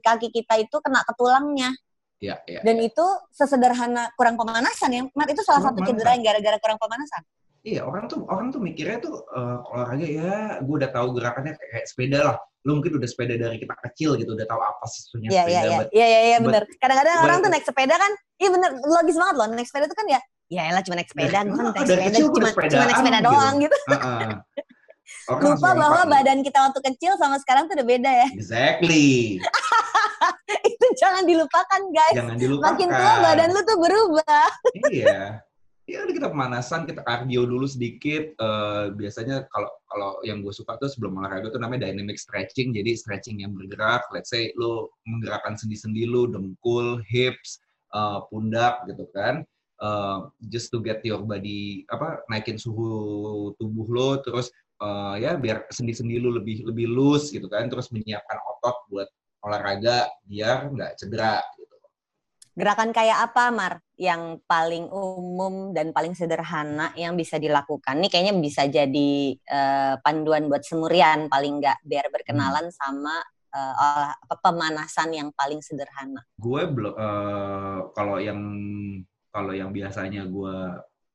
kaki 0.00 0.32
kita 0.32 0.56
itu 0.56 0.76
kena 0.80 1.04
ke 1.04 1.12
tulangnya. 1.14 1.70
iya, 2.16 2.40
iya, 2.48 2.60
Dan 2.64 2.80
iya. 2.80 2.88
itu 2.88 3.06
sesederhana 3.32 4.08
kurang 4.16 4.40
pemanasan 4.40 4.88
ya. 4.90 5.02
Mat 5.12 5.28
itu 5.28 5.44
salah 5.44 5.60
Kurang 5.60 5.76
satu 5.84 5.88
cedera 5.92 6.16
yang 6.16 6.24
gara-gara 6.24 6.56
kurang 6.60 6.80
pemanasan. 6.80 7.22
Iya, 7.60 7.84
orang 7.84 8.08
tuh 8.08 8.24
orang 8.24 8.48
tuh 8.48 8.60
mikirnya 8.64 9.04
tuh 9.04 9.20
eh, 9.20 9.58
olahraga 9.68 10.06
ya, 10.08 10.32
gue 10.64 10.74
udah 10.80 10.90
tahu 10.90 11.08
gerakannya 11.20 11.52
kayak, 11.60 11.70
kayak 11.76 11.86
sepeda 11.86 12.18
lah. 12.24 12.36
Lu 12.64 12.80
mungkin 12.80 12.96
udah 12.96 13.08
sepeda 13.08 13.36
dari 13.36 13.56
kita 13.60 13.76
kecil 13.84 14.16
gitu, 14.16 14.32
udah 14.32 14.48
tahu 14.48 14.60
apa 14.60 14.84
sih 14.88 15.00
sebenarnya 15.08 15.30
Iya 15.32 15.42
iya 15.44 15.60
sepeda. 15.60 15.68
iya. 15.68 15.78
Iya 15.92 16.06
iya 16.06 16.20
iya 16.20 16.36
but- 16.40 16.46
benar. 16.48 16.62
Kadang-kadang 16.80 17.14
orang 17.20 17.38
tuh 17.40 17.50
naik 17.52 17.64
sepeda 17.68 17.94
kan, 17.96 18.12
iya 18.40 18.48
bener 18.48 18.70
logis 18.80 19.16
banget 19.20 19.34
loh. 19.36 19.46
Naik 19.52 19.68
sepeda 19.68 19.84
tuh 19.92 19.98
kan 20.00 20.06
ya, 20.08 20.20
ya 20.48 20.62
elah 20.72 20.82
cuma 20.84 20.94
naik 20.96 21.10
sepeda, 21.12 21.38
gue 21.44 21.52
kan 21.52 21.66
naik 21.76 21.84
sepeda 21.84 22.16
cuma 22.16 22.48
cuma 22.48 22.84
naik 22.88 22.98
sepeda 23.00 23.18
gitu. 23.20 23.28
doang 23.28 23.54
gitu. 23.60 23.76
Heeh. 23.92 24.28
Orang 25.28 25.42
Lupa 25.58 25.70
bahwa 25.74 26.00
nih. 26.02 26.10
badan 26.10 26.38
kita 26.40 26.58
waktu 26.70 26.80
kecil 26.90 27.12
sama 27.20 27.36
sekarang 27.38 27.68
tuh 27.68 27.74
udah 27.76 27.86
beda 27.86 28.10
ya. 28.24 28.28
Exactly. 28.34 29.38
itu 30.70 30.86
jangan 30.96 31.22
dilupakan 31.28 31.80
guys. 31.92 32.16
Jangan 32.16 32.36
dilupakan. 32.38 32.66
Makin 32.72 32.88
tua 32.88 33.14
badan 33.20 33.48
lu 33.52 33.60
tuh 33.62 33.76
berubah. 33.78 34.48
Iya. 34.90 35.44
Ya 35.90 36.06
udah 36.06 36.14
kita 36.14 36.28
pemanasan, 36.30 36.86
kita 36.86 37.02
kardio 37.02 37.42
dulu 37.50 37.66
sedikit. 37.66 38.30
Eh, 38.38 38.84
biasanya 38.94 39.50
kalau 39.50 39.70
kalau 39.90 40.22
yang 40.22 40.38
gue 40.38 40.54
suka 40.54 40.78
tuh 40.78 40.86
sebelum 40.86 41.18
olahraga 41.18 41.50
tuh 41.50 41.58
namanya 41.58 41.90
dynamic 41.90 42.14
stretching. 42.14 42.70
Jadi 42.70 42.94
stretching 42.94 43.42
yang 43.42 43.58
bergerak. 43.58 44.06
Let's 44.14 44.30
say 44.30 44.54
lu 44.54 44.86
menggerakkan 45.10 45.58
sendi-sendi 45.58 46.06
lu, 46.06 46.30
dengkul, 46.30 47.02
hips, 47.10 47.58
eh, 47.90 48.22
pundak 48.30 48.86
gitu 48.86 49.02
kan. 49.10 49.42
Eh, 49.82 50.18
just 50.46 50.70
to 50.70 50.78
get 50.78 51.02
your 51.02 51.26
body 51.26 51.88
apa 51.90 52.22
naikin 52.30 52.60
suhu 52.60 53.50
tubuh 53.58 53.88
lo 53.90 54.10
terus 54.22 54.52
eh, 54.78 55.14
ya 55.26 55.34
biar 55.40 55.66
sendi-sendi 55.74 56.22
lu 56.22 56.38
lebih 56.38 56.70
lebih 56.70 56.86
loose 56.86 57.34
gitu 57.34 57.50
kan 57.50 57.66
terus 57.66 57.90
menyiapkan 57.90 58.38
otot 58.46 58.76
buat 58.94 59.08
olahraga 59.42 60.06
biar 60.22 60.70
nggak 60.70 61.02
cedera. 61.02 61.42
Gerakan 62.60 62.90
kayak 62.92 63.18
apa, 63.32 63.44
Mar? 63.48 63.72
Yang 63.96 64.44
paling 64.44 64.84
umum 64.92 65.72
dan 65.72 65.92
paling 65.96 66.12
sederhana 66.12 66.92
yang 66.96 67.16
bisa 67.16 67.40
dilakukan. 67.40 67.96
Ini 68.00 68.08
kayaknya 68.12 68.34
bisa 68.36 68.68
jadi 68.68 69.12
eh, 69.36 69.94
panduan 70.04 70.48
buat 70.48 70.60
semurian 70.64 71.28
paling 71.32 71.60
nggak 71.60 71.78
biar 71.84 72.06
berkenalan 72.12 72.68
sama 72.72 73.16
eh, 73.50 73.74
olah- 73.76 74.16
apa, 74.20 74.34
pemanasan 74.40 75.10
yang 75.16 75.28
paling 75.32 75.60
sederhana. 75.64 76.20
gue 76.36 76.62
belum 76.68 76.94
eh, 76.96 77.78
kalau 77.96 78.16
yang 78.20 78.40
kalau 79.30 79.52
yang 79.54 79.70
biasanya 79.70 80.26
gue 80.26 80.54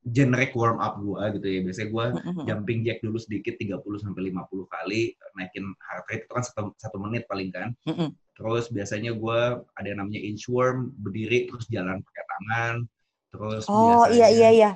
generic 0.06 0.54
warm 0.54 0.78
up 0.78 1.02
gue 1.02 1.18
gitu 1.34 1.46
ya 1.50 1.60
biasanya 1.66 1.88
gue 1.90 2.04
jumping 2.46 2.78
jack 2.86 2.98
dulu 3.02 3.18
sedikit 3.18 3.58
30 3.58 3.98
sampai 3.98 4.30
50 4.30 4.66
kali 4.70 5.18
naikin 5.34 5.66
heart 5.82 6.06
rate 6.06 6.24
itu 6.24 6.32
kan 6.32 6.44
satu, 6.46 6.70
satu 6.78 6.96
menit 7.02 7.26
paling 7.26 7.50
kan 7.50 7.74
Mm-mm. 7.84 8.14
Terus 8.36 8.68
biasanya 8.68 9.16
gue 9.16 9.40
ada 9.64 9.86
yang 9.88 10.04
namanya 10.04 10.20
inchworm 10.20 10.92
berdiri 11.00 11.48
terus 11.48 11.64
jalan 11.72 12.04
pakai 12.04 12.24
tangan 12.28 12.74
terus 13.32 13.64
Oh 13.66 14.04
biasanya, 14.04 14.12
iya 14.12 14.28
iya 14.28 14.50
iya. 14.52 14.70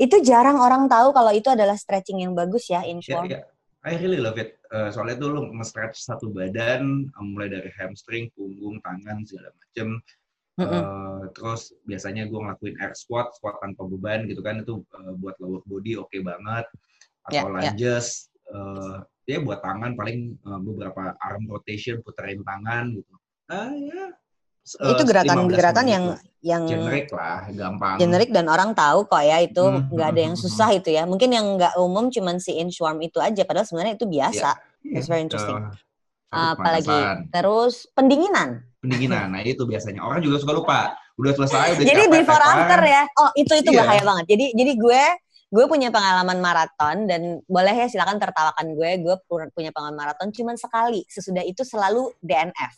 Itu 0.00 0.24
jarang 0.24 0.56
orang 0.58 0.88
tahu 0.88 1.12
kalau 1.12 1.30
itu 1.30 1.52
adalah 1.52 1.76
stretching 1.76 2.24
yang 2.24 2.32
bagus 2.32 2.72
ya, 2.72 2.80
ya, 2.80 2.90
inchworm. 2.90 3.28
ya. 3.28 3.44
I 3.82 3.98
really 3.98 4.22
love 4.22 4.38
it. 4.38 4.62
Eh, 4.70 4.88
soalnya 4.94 5.18
tuh 5.18 5.28
lu 5.34 5.40
nge-stretch 5.58 5.98
satu 6.06 6.30
badan, 6.30 7.10
eh, 7.10 7.24
mulai 7.26 7.50
dari 7.50 7.70
hamstring, 7.74 8.30
punggung, 8.32 8.78
tangan, 8.80 9.26
segala 9.26 9.50
macem. 9.52 9.88
Eh, 10.62 11.22
terus 11.34 11.74
biasanya 11.82 12.30
gue 12.30 12.38
ngelakuin 12.38 12.76
air 12.78 12.94
squat, 12.94 13.34
squat 13.34 13.58
tanpa 13.58 13.82
beban 13.90 14.30
gitu 14.30 14.38
kan 14.40 14.62
itu 14.62 14.80
eh, 14.86 15.12
buat 15.18 15.34
lower 15.42 15.62
body 15.66 15.98
oke 15.98 16.14
banget. 16.22 16.66
Atau 17.26 17.34
Ya, 17.34 17.42
ya. 17.42 17.50
lunges, 17.74 18.30
eh, 18.48 18.96
ya 19.24 19.38
buat 19.38 19.60
tangan 19.60 19.94
paling 19.94 20.18
eh, 20.34 20.60
beberapa 20.60 21.14
arm 21.16 21.42
rotation 21.46 22.02
puterin 22.02 22.42
tangan 22.42 22.90
gitu. 22.92 23.14
Ah 23.48 23.70
ya. 23.70 24.04
eh, 24.62 24.90
itu 24.94 25.02
15 25.02 25.10
gerakan-gerakan 25.10 25.86
yang 25.86 26.04
yang 26.42 26.62
generik 26.66 27.06
lah, 27.10 27.46
gampang. 27.50 27.96
generik 27.98 28.30
dan 28.30 28.46
orang 28.46 28.74
tahu 28.74 29.06
kok 29.06 29.22
ya 29.22 29.38
itu 29.38 29.62
Hmm, 29.62 29.86
nggak 29.90 30.08
ada 30.10 30.20
yang 30.22 30.34
hmm, 30.34 30.42
susah 30.42 30.68
itu 30.74 30.90
ya. 30.90 31.02
Mungkin 31.06 31.30
yang 31.30 31.46
nggak 31.54 31.74
umum 31.78 32.10
cuman 32.10 32.38
si 32.38 32.58
inchworm 32.58 32.98
itu 33.02 33.18
aja 33.18 33.42
padahal 33.42 33.66
sebenarnya 33.66 33.94
itu 33.94 34.06
biasa. 34.06 34.50
Iya, 34.82 34.98
It's 34.98 35.06
very 35.06 35.22
interesting. 35.22 35.58
eh, 35.58 35.70
satu 36.32 36.54
Apalagi 36.58 36.98
terus 37.30 37.86
pendinginan. 37.94 38.62
pendinginan. 38.82 39.30
Nah 39.30 39.42
itu 39.46 39.62
biasanya 39.62 40.02
orang 40.02 40.18
juga 40.18 40.42
suka 40.42 40.52
lupa. 40.54 40.80
Udah 41.14 41.36
selesai, 41.36 41.76
udah 41.76 41.84
Jadi 41.86 42.02
before 42.08 42.40
after 42.40 42.80
ya. 42.82 43.02
Oh, 43.20 43.30
itu 43.36 43.52
itu 43.54 43.70
Iya. 43.70 43.84
bahaya 43.84 44.02
banget. 44.02 44.24
Jadi 44.34 44.46
jadi 44.56 44.72
gue 44.74 45.02
gue 45.52 45.64
punya 45.68 45.92
pengalaman 45.92 46.40
maraton 46.40 47.04
dan 47.04 47.44
boleh 47.44 47.76
ya 47.76 47.86
silakan 47.92 48.16
tertawakan 48.16 48.72
gue. 48.72 48.90
Gue 49.04 49.16
pu- 49.28 49.52
punya 49.52 49.68
pengalaman 49.68 50.08
maraton 50.08 50.32
cuman 50.32 50.56
sekali. 50.56 51.04
Sesudah 51.12 51.44
itu 51.44 51.60
selalu 51.60 52.08
DNF. 52.24 52.72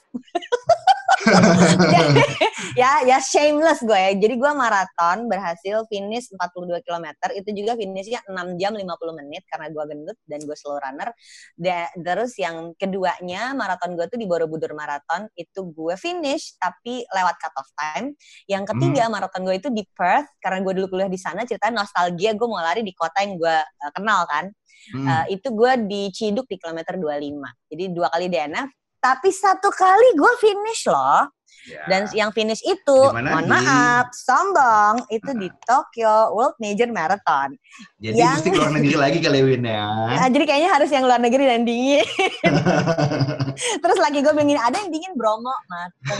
ya 2.80 3.06
ya 3.06 3.18
shameless 3.22 3.80
gue 3.86 3.94
ya. 3.94 4.12
Jadi 4.18 4.34
gue 4.34 4.52
maraton 4.52 5.30
berhasil 5.30 5.86
finish 5.86 6.34
42 6.34 6.82
km. 6.82 7.06
Itu 7.38 7.50
juga 7.54 7.78
finishnya 7.78 8.20
6 8.26 8.58
jam 8.60 8.74
50 8.74 9.20
menit 9.22 9.46
karena 9.46 9.70
gue 9.70 9.84
gendut 9.86 10.18
dan 10.26 10.40
gue 10.42 10.56
slow 10.58 10.82
runner. 10.82 11.14
Da- 11.54 11.94
terus 11.94 12.34
yang 12.36 12.74
keduanya 12.74 13.54
maraton 13.54 13.94
gue 13.94 14.06
tuh 14.10 14.18
di 14.18 14.26
Borobudur 14.26 14.74
Marathon 14.74 15.30
itu 15.38 15.70
gue 15.70 15.94
finish 15.94 16.58
tapi 16.58 17.06
lewat 17.06 17.38
cut 17.38 17.54
off 17.54 17.70
time. 17.78 18.18
Yang 18.50 18.74
ketiga 18.74 19.06
maraton 19.06 19.46
gue 19.46 19.56
itu 19.62 19.68
di 19.70 19.86
Perth 19.94 20.28
karena 20.42 20.58
gue 20.60 20.72
dulu 20.82 20.98
kuliah 20.98 21.10
di 21.10 21.20
sana 21.20 21.46
ceritanya 21.46 21.86
nostalgia 21.86 22.34
gue 22.34 22.48
mau 22.48 22.63
lari 22.64 22.80
di 22.80 22.96
kota 22.96 23.20
yang 23.20 23.36
gue 23.36 23.56
uh, 23.60 23.92
kenal 23.92 24.24
kan. 24.24 24.48
Hmm. 24.96 25.04
Uh, 25.04 25.24
itu 25.28 25.48
gue 25.52 25.72
di 25.84 26.02
Ciduk 26.12 26.48
di 26.48 26.56
kilometer 26.56 26.96
25. 26.96 27.68
Jadi 27.68 27.84
dua 27.92 28.08
kali 28.08 28.32
DNF 28.32 28.68
tapi 29.04 29.28
satu 29.28 29.68
kali 29.68 30.16
gue 30.16 30.32
finish 30.40 30.88
loh. 30.88 31.28
Ya. 31.64 31.80
Dan 31.88 32.02
yang 32.12 32.28
finish 32.28 32.60
itu, 32.60 32.98
mohon 33.08 33.24
Di- 33.24 33.48
maaf, 33.48 34.12
sombong, 34.12 35.00
itu 35.08 35.32
di 35.32 35.48
Tokyo 35.64 36.36
World 36.36 36.60
Major 36.60 36.92
Marathon. 36.92 37.56
Jadi 38.00 38.20
yang- 38.20 38.36
mesti 38.36 38.48
keluar 38.52 38.72
negeri 38.72 38.96
lagi 39.00 39.18
kali 39.24 39.40
Win 39.40 39.64
ya. 39.64 39.88
Nah, 39.88 40.28
jadi 40.34 40.44
kayaknya 40.44 40.70
harus 40.76 40.90
yang 40.92 41.04
luar 41.08 41.20
negeri 41.24 41.44
dan 41.48 41.64
dingin. 41.64 42.04
Terus 43.84 43.98
lagi 44.00 44.20
gue 44.20 44.34
pengen 44.36 44.60
ada 44.60 44.76
yang 44.76 44.92
dingin 44.92 45.16
Bromo, 45.16 45.56
mateng. 45.72 46.18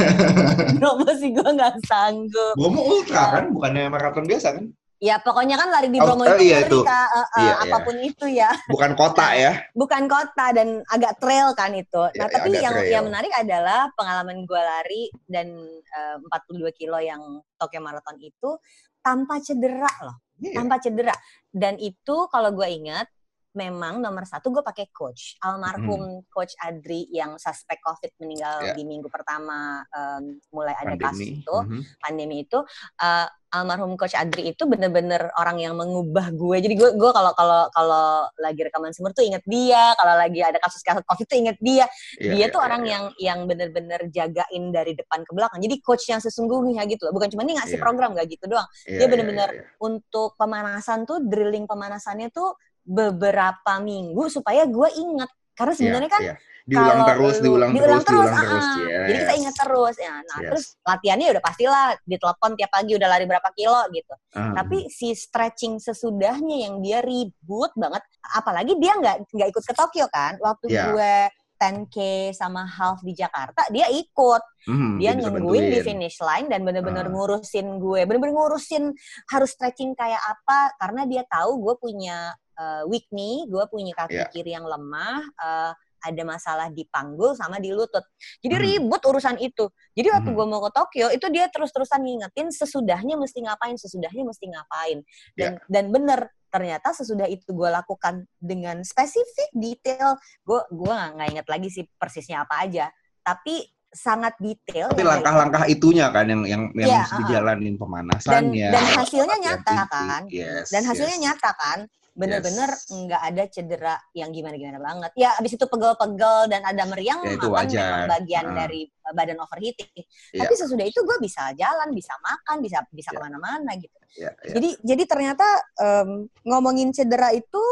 Bromo 0.81 1.09
sih 1.13 1.29
gue 1.33 1.45
nggak 1.45 1.77
sanggup. 1.85 2.57
Bromo 2.57 2.81
ultra 2.81 3.37
kan, 3.37 3.53
bukannya 3.53 3.93
maraton 3.93 4.25
biasa 4.25 4.61
kan? 4.61 4.65
Ya 5.05 5.21
pokoknya 5.21 5.61
kan 5.61 5.69
lari 5.69 5.93
di 5.93 6.01
Bromo 6.01 6.25
oh, 6.25 6.33
itu 6.33 6.49
iya 6.49 6.65
ngeri, 6.65 6.71
itu. 6.73 6.79
Kak. 6.81 7.09
Eh, 7.13 7.21
eh, 7.21 7.27
Iya, 7.37 7.45
iya. 7.45 7.55
apa 7.69 7.77
pun 7.85 7.97
itu 8.01 8.25
ya, 8.33 8.51
Bukan 8.73 8.91
kota 8.97 9.27
ya. 9.37 9.53
bukan 9.77 10.03
kota 10.09 10.47
dan 10.57 10.81
agak 10.89 11.21
trail 11.21 11.53
kan 11.53 11.77
itu. 11.77 12.03
Nah 12.17 12.25
Ya, 12.25 12.33
tapi 12.33 12.57
yang 12.57 12.73
trail. 12.73 12.89
yang 12.89 13.05
menarik 13.05 13.33
adalah 13.37 13.93
pengalaman 13.93 14.49
gue 14.49 14.57
lari 14.65 15.03
dan 15.29 15.53
eh, 15.77 16.17
42 16.25 16.73
kilo 16.73 16.97
yang 17.05 17.21
Tokyo 17.61 17.85
Marathon 17.85 18.17
itu 18.17 18.57
tanpa 19.05 19.45
cedera 19.45 19.93
loh. 20.01 20.17
Iya. 20.41 20.57
tanpa 20.59 20.81
cedera. 20.83 21.15
Dan 21.53 21.77
itu 21.79 22.17
kalau 22.33 22.51
gue 22.51 22.67
ingat, 22.67 23.07
memang 23.55 23.99
nomor 23.99 24.23
satu 24.23 24.51
gue 24.51 24.61
pakai 24.61 24.91
coach 24.91 25.39
almarhum 25.39 26.27
coach 26.27 26.59
Adri 26.59 27.07
yang 27.09 27.39
suspek 27.39 27.79
COVID 27.81 28.11
meninggal 28.19 28.57
Ya. 28.61 28.75
di 28.75 28.83
minggu 28.83 29.07
pertama 29.07 29.83
em, 29.89 30.39
mulai 30.51 30.75
ada 30.75 30.95
kasus 30.95 31.23
Pandemi. 31.23 31.41
itu 31.41 31.57
Mhm. 31.57 31.81
pandemi 31.99 32.37
itu 32.43 32.59
eh, 32.99 33.27
almarhum 33.51 33.95
coach 33.95 34.13
Adri 34.13 34.51
itu 34.51 34.63
bener-bener 34.65 35.31
orang 35.35 35.59
yang 35.59 35.75
mengubah 35.75 36.31
gue 36.31 36.57
jadi 36.59 36.75
gue 36.75 36.91
gue 36.93 37.11
kalau 37.13 37.31
kalau 37.33 37.71
kalau 37.71 38.07
lagi 38.37 38.61
rekaman 38.61 38.91
sumber 38.91 39.13
tuh 39.13 39.23
inget 39.23 39.47
dia 39.47 39.95
kalau 39.95 40.15
lagi 40.15 40.43
ada 40.43 40.59
kasus 40.59 40.83
kasus 40.83 41.03
COVID 41.05 41.23
tuh 41.25 41.39
inget 41.39 41.57
dia 41.61 41.87
Iya, 42.19 42.35
dia 42.35 42.35
iya, 42.35 42.47
tuh 42.51 42.59
iya, 42.59 42.67
orang 42.67 42.83
iya. 42.83 42.91
yang 42.91 43.05
yang 43.17 43.39
bener-bener 43.47 44.01
jagain 44.11 44.65
dari 44.69 44.93
depan 44.93 45.23
ke 45.23 45.31
belakang 45.31 45.63
jadi 45.63 45.77
coach 45.81 46.11
yang 46.11 46.19
sesungguhnya 46.19 46.83
gitu 46.85 47.07
loh 47.07 47.15
bukan 47.15 47.31
cuma 47.31 47.47
dia 47.47 47.55
ngasih 47.57 47.79
Iya. 47.79 47.85
program 47.85 48.11
gak 48.13 48.27
gitu 48.29 48.45
doang 48.49 48.67
Iya, 48.85 48.91
dia 48.91 48.99
iya, 48.99 49.07
bener-bener 49.07 49.49
iya, 49.49 49.61
iya. 49.63 49.79
untuk 49.79 50.35
pemanasan 50.35 50.99
tuh 51.05 51.23
drilling 51.23 51.65
pemanasannya 51.65 52.35
tuh 52.35 52.59
beberapa 52.85 53.73
minggu 53.81 54.29
supaya 54.29 54.65
gue 54.65 54.89
inget 54.95 55.31
karena 55.55 55.73
sebenarnya 55.73 56.11
kan 56.11 56.23
Iya, 56.23 56.35
iya. 56.35 56.37
diulang 56.65 56.97
kalau 56.97 57.07
terus, 57.07 57.37
lu- 57.37 57.45
diulang, 57.45 57.71
diulang 57.71 58.01
terus, 58.01 58.09
diulang 58.09 58.35
terus, 58.35 58.49
terus. 58.49 58.65
ah, 58.65 58.77
Yes. 58.85 59.05
jadi 59.05 59.19
kita 59.21 59.35
ingat 59.37 59.55
terus 59.55 59.95
ya 59.97 60.15
nah 60.17 60.39
Yes. 60.39 60.47
terus 60.49 60.65
latihannya 60.83 61.27
udah 61.31 61.43
pastilah 61.43 61.85
ditelepon 62.03 62.51
tiap 62.55 62.71
pagi 62.71 62.93
udah 62.95 63.09
lari 63.09 63.25
berapa 63.25 63.49
kilo 63.53 63.81
gitu 63.91 64.15
Ah, 64.33 64.53
tapi 64.55 64.79
si 64.89 65.09
stretching 65.13 65.79
sesudahnya 65.79 66.57
yang 66.65 66.75
dia 66.81 66.99
ribut 67.01 67.71
banget 67.75 68.03
apalagi 68.33 68.73
dia 68.77 68.93
nggak 68.95 69.17
nggak 69.31 69.49
ikut 69.49 69.65
ke 69.65 69.75
Tokyo 69.75 70.07
kan 70.09 70.37
waktu 70.39 70.67
Iya. 70.69 70.85
gue 70.91 71.15
10k 71.55 71.97
sama 72.35 72.67
half 72.67 72.99
di 73.01 73.15
Jakarta 73.15 73.63
dia 73.71 73.87
ikut 73.87 74.43
mhm, 74.67 74.99
dia 74.99 75.15
bisa 75.15 75.31
nungguin 75.31 75.71
di 75.71 75.81
finish 75.81 76.19
line 76.19 76.51
dan 76.51 76.61
bener-bener 76.61 77.07
Ah. 77.07 77.13
ngurusin 77.15 77.79
gue 77.79 78.01
bener-bener 78.05 78.35
ngurusin 78.35 78.91
harus 79.29 79.55
stretching 79.55 79.95
kayak 79.95 80.19
apa 80.19 80.75
karena 80.77 81.07
dia 81.07 81.23
tahu 81.25 81.63
gue 81.63 81.75
punya 81.79 82.35
uh, 82.59 82.83
weak 82.91 83.07
knee 83.11 83.45
gue 83.47 83.65
punya 83.69 83.93
kaki 83.95 84.15
Iya. 84.19 84.27
kiri 84.31 84.51
yang 84.55 84.67
lemah 84.67 85.23
uh, 85.39 85.73
ada 86.05 86.23
masalah 86.29 86.69
di 86.69 86.85
panggul 86.93 87.33
sama 87.33 87.57
di 87.57 87.73
lutut 87.73 88.05
jadi 88.45 88.61
Hmm. 88.61 88.65
ribut 88.69 89.03
urusan 89.03 89.41
itu 89.41 89.73
jadi 89.97 90.13
waktu 90.21 90.31
Hmm. 90.31 90.37
gue 90.37 90.47
mau 90.47 90.61
ke 90.69 90.71
Tokyo 90.77 91.07
itu 91.09 91.27
dia 91.33 91.49
terus-terusan 91.49 92.01
ngingetin 92.05 92.53
sesudahnya 92.53 93.17
mesti 93.17 93.41
ngapain 93.41 93.77
sesudahnya 93.81 94.23
mesti 94.29 94.45
ngapain 94.53 94.99
dan 95.33 95.57
Iya. 95.57 95.65
dan 95.73 95.85
bener 95.89 96.21
ternyata 96.53 96.95
sesudah 96.95 97.27
itu 97.27 97.51
gue 97.51 97.67
lakukan 97.67 98.31
dengan 98.39 98.85
spesifik 98.87 99.51
detail 99.57 100.15
gue 100.45 100.61
gue 100.71 100.95
nggak 101.19 101.29
inget 101.35 101.47
lagi 101.51 101.69
sih 101.73 101.85
persisnya 101.99 102.45
apa 102.47 102.63
aja 102.69 102.93
tapi 103.25 103.65
sangat 103.95 104.35
detail 104.43 104.91
Tapi 104.91 105.01
yang 105.01 105.11
langkah-langkah 105.17 105.65
itunya 105.65 106.11
kan 106.11 106.27
yang 106.27 106.43
yang 106.43 106.63
yang 106.75 106.89
Iya, 106.91 106.99
mesti 107.01 107.15
uh-uh. 107.15 107.21
dijalanin 107.25 107.75
pemanasannya. 107.79 108.69
Dan- 108.69 108.75
dan 108.75 108.85
hasilnya 108.99 109.37
nyata, 109.39 109.75
kan? 109.87 110.23
Yes, 110.29 110.67
dan 110.69 110.83
hasilnya 110.83 111.17
yes. 111.17 111.25
nyata 111.25 111.51
kan 111.55 111.79
bener-bener 112.15 112.71
Yes. 112.71 112.87
nggak 112.95 113.23
ada 113.27 113.43
cedera 113.51 113.95
yang 114.15 114.31
gimana-gimana 114.31 114.79
banget 114.79 115.11
ya 115.19 115.35
abis 115.35 115.59
itu 115.59 115.67
pegel-pegel 115.67 116.47
dan 116.47 116.63
ada 116.63 116.87
meriang 116.87 117.27
Ya, 117.27 117.35
itu 117.35 117.51
makan 117.51 117.59
wajar. 117.67 117.83
memang 117.83 118.07
bagian 118.07 118.45
Ah. 118.47 118.55
dari 118.55 118.81
uh, 119.03 119.11
badan 119.11 119.39
overheating 119.43 119.91
Iya. 120.31 120.47
tapi 120.47 120.53
sesudah 120.55 120.87
itu 120.87 121.03
gue 121.03 121.17
bisa 121.19 121.51
jalan 121.59 121.91
bisa 121.91 122.15
makan 122.23 122.63
bisa 122.63 122.87
bisa 122.95 123.11
Iya. 123.11 123.19
ke 123.19 123.23
mana-mana 123.23 123.71
gitu 123.75 123.99
Iya, 124.15 124.31
iya. 124.31 124.53
jadi 124.55 124.69
jadi 124.87 125.03
ternyata 125.11 125.47
em, 125.75 126.09
ngomongin 126.47 126.95
cedera 126.95 127.35
itu 127.35 127.63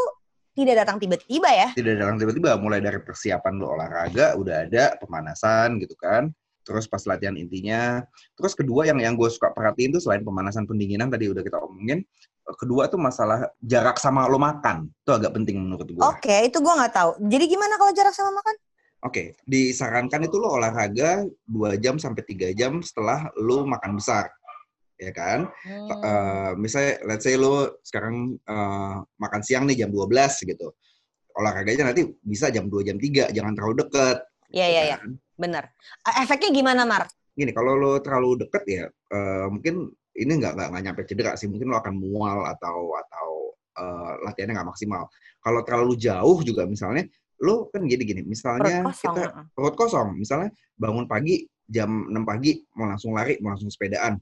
tidak 0.53 0.85
datang 0.85 1.01
tiba-tiba 1.01 1.49
ya? 1.49 1.69
Tidak 1.73 1.95
dalam 1.97 2.21
tiba-tiba. 2.21 2.61
Mulai 2.61 2.85
dari 2.85 3.01
persiapan 3.01 3.53
lo 3.57 3.73
olahraga 3.73 4.37
udah 4.37 4.69
ada 4.69 4.85
pemanasan 5.01 5.81
gitu 5.81 5.97
kan. 5.97 6.29
Terus 6.63 6.87
pas 6.87 7.03
latihan 7.09 7.35
intinya. 7.35 8.05
Terus 8.37 8.53
kedua 8.53 8.87
yang 8.87 9.01
yang 9.01 9.15
gue 9.17 9.27
suka 9.33 9.51
perhatiin 9.51 9.97
tuh 9.97 10.03
selain 10.05 10.23
pemanasan 10.23 10.69
pendinginan 10.69 11.11
tadi 11.11 11.27
udah 11.33 11.43
kita 11.43 11.59
omongin 11.59 12.05
eh, 12.47 12.57
kedua 12.61 12.87
tuh 12.87 13.01
masalah 13.01 13.51
jarak 13.65 13.97
sama 13.97 14.29
lo 14.29 14.37
makan. 14.39 14.93
Itu 15.03 15.17
agak 15.17 15.35
penting 15.35 15.59
menurut 15.59 15.89
gue 15.89 16.03
oke 16.05 16.37
itu 16.47 16.59
gue 16.61 16.75
nggak 16.77 16.95
tahu. 16.95 17.11
Jadi 17.27 17.45
gimana 17.49 17.75
kalau 17.81 17.93
jarak 17.97 18.15
sama 18.15 18.31
makan? 18.37 18.55
Oke, 19.03 19.35
disarankan 19.43 20.31
itu 20.31 20.39
lo 20.39 20.55
olahraga 20.55 21.27
2 21.51 21.75
jam 21.83 21.99
sampai 21.99 22.23
3 22.23 22.55
jam 22.55 22.79
setelah 22.87 23.35
lo 23.35 23.67
makan 23.67 23.99
besar. 23.99 24.31
Ya 25.03 25.11
kan? 25.11 25.51
Hmm. 25.67 25.89
Eh, 25.91 26.53
misalnya 26.63 27.03
let's 27.11 27.27
say 27.27 27.35
lo 27.35 27.83
sekarang 27.83 28.39
eh, 28.39 28.97
makan 29.19 29.43
siang 29.43 29.67
nih 29.67 29.83
jam 29.83 29.91
12 29.91 30.47
gitu. 30.47 30.71
Olahraganya 31.35 31.91
nanti 31.91 32.07
bisa 32.23 32.53
jam 32.55 32.71
2 32.71 32.87
jam 32.87 32.97
3, 33.01 33.35
jangan 33.35 33.53
terlalu 33.59 33.83
deket. 33.83 34.23
Iya 34.53 34.67
iya 34.69 34.83
iya, 34.95 34.97
kan? 35.01 35.11
bener. 35.35 35.65
Eh, 36.07 36.23
Efeknya 36.23 36.51
gimana, 36.55 36.87
Mark? 36.87 37.11
Gini, 37.33 37.51
kalau 37.51 37.75
lo 37.75 37.99
terlalu 37.99 38.47
deket 38.47 38.63
ya 38.69 38.85
eh, 38.87 39.47
mungkin 39.51 39.91
ini 40.13 40.33
nggak 40.39 40.53
nggak 40.71 40.83
nyampe 40.85 41.03
cedera 41.09 41.35
sih, 41.35 41.49
mungkin 41.49 41.73
lo 41.73 41.81
akan 41.81 41.95
mual 41.99 42.45
atau 42.47 42.95
atau 42.95 43.29
eh, 43.81 44.13
latihannya 44.29 44.55
nggak 44.55 44.71
maksimal. 44.71 45.09
Kalau 45.43 45.61
terlalu 45.67 45.99
jauh 45.99 46.39
juga 46.47 46.69
misalnya 46.69 47.09
lo 47.43 47.67
kan 47.75 47.83
gini 47.83 48.07
gini, 48.07 48.23
misalnya 48.23 48.87
Perut 48.87 48.95
kosong. 48.95 49.15
kita 49.19 49.29
perut 49.51 49.75
kosong. 49.75 50.09
Misalnya 50.15 50.51
bangun 50.79 51.11
pagi 51.11 51.43
jam 51.67 52.07
6 52.13 52.23
pagi 52.29 52.61
mau 52.77 52.87
langsung 52.87 53.17
lari, 53.17 53.41
mau 53.43 53.57
langsung 53.57 53.73
sepedaan. 53.73 54.21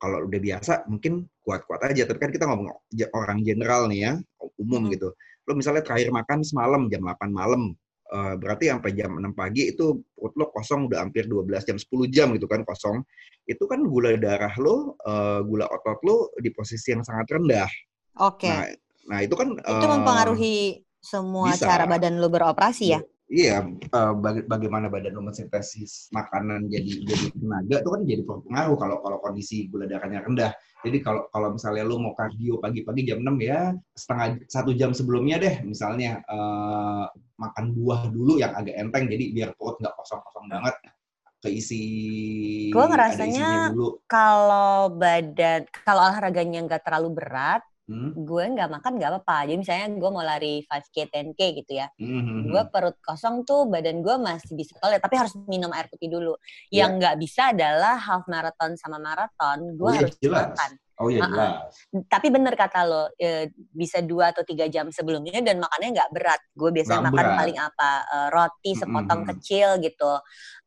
Kalau 0.00 0.24
udah 0.24 0.40
biasa 0.40 0.88
mungkin 0.88 1.28
kuat-kuat 1.44 1.92
aja. 1.92 2.08
Tapi 2.08 2.18
kan 2.18 2.32
kita 2.32 2.48
ngomong 2.48 2.72
orang 3.12 3.44
general 3.44 3.84
nih 3.92 4.00
ya, 4.08 4.12
umum 4.56 4.88
gitu. 4.88 5.12
Lo 5.44 5.52
misalnya 5.52 5.84
terakhir 5.84 6.08
makan 6.08 6.40
semalam 6.40 6.88
jam 6.88 7.04
8 7.04 7.28
malam. 7.30 7.76
eh, 8.10 8.34
berarti 8.42 8.66
sampai 8.66 8.90
jam 8.98 9.22
6 9.22 9.38
pagi 9.38 9.70
itu 9.70 10.02
perut 10.18 10.34
lo 10.34 10.50
kosong 10.50 10.90
udah 10.90 11.06
hampir 11.06 11.30
12 11.30 11.62
jam, 11.62 11.78
10 11.78 12.10
jam 12.10 12.34
gitu 12.34 12.50
kan 12.50 12.66
kosong. 12.66 13.06
Itu 13.46 13.70
kan 13.70 13.86
gula 13.86 14.18
darah 14.18 14.50
lo, 14.58 14.98
eh, 14.98 15.40
gula 15.46 15.70
otot 15.70 16.02
lo 16.02 16.34
di 16.42 16.50
posisi 16.50 16.90
yang 16.90 17.06
sangat 17.06 17.38
rendah. 17.38 17.70
Oke. 18.18 18.50
Nah, 18.50 18.66
nah 19.06 19.18
itu 19.22 19.34
kan 19.38 19.54
itu 19.54 19.86
eh, 19.86 19.90
mempengaruhi 19.94 20.56
semua 20.98 21.54
bisa. 21.54 21.70
cara 21.70 21.86
badan 21.86 22.18
lu 22.18 22.26
beroperasi 22.26 22.98
ya? 22.98 23.00
Iya, 23.30 23.62
eh, 23.62 24.12
baga- 24.18 24.42
bagaimana 24.42 24.90
badan 24.90 25.14
lo 25.14 25.22
mensintesis 25.22 26.10
makanan 26.10 26.66
jadi 26.66 27.06
jadi 27.06 27.26
tenaga 27.30 27.76
itu 27.78 27.90
kan 27.94 28.02
jadi 28.02 28.22
berpengaruh 28.26 28.74
kalau 28.74 28.96
kalau 29.06 29.18
kondisi 29.22 29.70
gula 29.70 29.86
darahnya 29.86 30.26
rendah. 30.26 30.50
Jadi 30.82 30.98
kalau 30.98 31.30
kalau 31.30 31.54
misalnya 31.54 31.86
lo 31.86 32.02
mau 32.02 32.10
kardio 32.18 32.58
pagi-pagi 32.58 33.06
jam 33.06 33.22
6 33.22 33.38
ya 33.38 33.70
setengah 33.94 34.42
satu 34.50 34.74
jam 34.74 34.90
sebelumnya 34.90 35.38
deh 35.38 35.62
misalnya 35.62 36.18
eh, 36.26 37.04
makan 37.38 37.64
buah 37.78 38.10
dulu 38.10 38.42
yang 38.42 38.50
agak 38.58 38.74
enteng 38.74 39.06
jadi 39.06 39.24
biar 39.30 39.50
perut 39.54 39.78
nggak 39.78 39.94
kosong-kosong 39.94 40.50
banget 40.50 40.74
keisi 41.40 41.82
Gua 42.70 42.86
ada 42.86 43.10
ngerasanya. 43.10 43.50
Kalau 44.06 44.92
badan, 44.94 45.60
kalau 45.86 46.02
olahraganya 46.06 46.58
nggak 46.66 46.82
terlalu 46.86 47.08
berat, 47.18 47.62
Hmm? 47.90 48.14
gue 48.14 48.44
nggak 48.54 48.70
makan 48.70 48.92
nggak 48.96 49.10
apa-apa. 49.10 49.50
Jadi 49.50 49.58
misalnya 49.58 49.86
gue 49.90 50.10
mau 50.10 50.22
lari 50.22 50.62
5K, 50.62 50.96
10K 51.10 51.40
gitu 51.58 51.72
ya. 51.74 51.90
Hmm, 51.98 52.46
Gue 52.46 52.62
perut 52.70 52.94
kosong 53.00 53.42
tuh 53.42 53.66
badan 53.66 53.98
gue 53.98 54.14
masih 54.14 54.54
bisa 54.54 54.78
toilet, 54.78 55.02
tapi 55.02 55.18
harus 55.18 55.34
minum 55.44 55.68
air 55.70 55.90
putih 55.90 56.06
dulu. 56.06 56.38
Yang 56.70 56.90
nggak 56.96 57.16
bisa 57.18 57.50
adalah 57.50 57.98
half 57.98 58.24
marathon 58.24 58.78
sama 58.78 58.96
marathon, 58.96 59.74
gue 59.74 59.82
Oh 59.82 59.90
iya, 59.90 60.00
harus 60.00 60.14
jelas. 60.18 60.54
makan. 60.54 60.70
Oh 60.96 61.08
iya 61.08 61.18
Uh-uh. 61.18 61.32
jelas. 61.32 61.72
Tapi 62.06 62.28
bener 62.28 62.54
kata 62.54 62.80
lo, 62.84 63.08
eh, 63.16 63.48
bisa 63.56 63.98
dua 64.00 64.30
atau 64.30 64.44
tiga 64.44 64.68
jam 64.68 64.86
sebelumnya 64.88 65.40
dan 65.40 65.58
makannya 65.58 65.90
nggak 65.90 66.10
berat. 66.12 66.40
Gue 66.52 66.70
biasanya 66.70 67.00
Nggak 67.00 67.10
makan 67.10 67.24
berat. 67.26 67.38
paling 67.42 67.58
apa 67.58 67.90
eh, 68.06 68.28
roti 68.30 68.70
sepotong 68.76 69.20
Mm-mm. 69.20 69.30
kecil 69.34 69.68
gitu, 69.80 70.12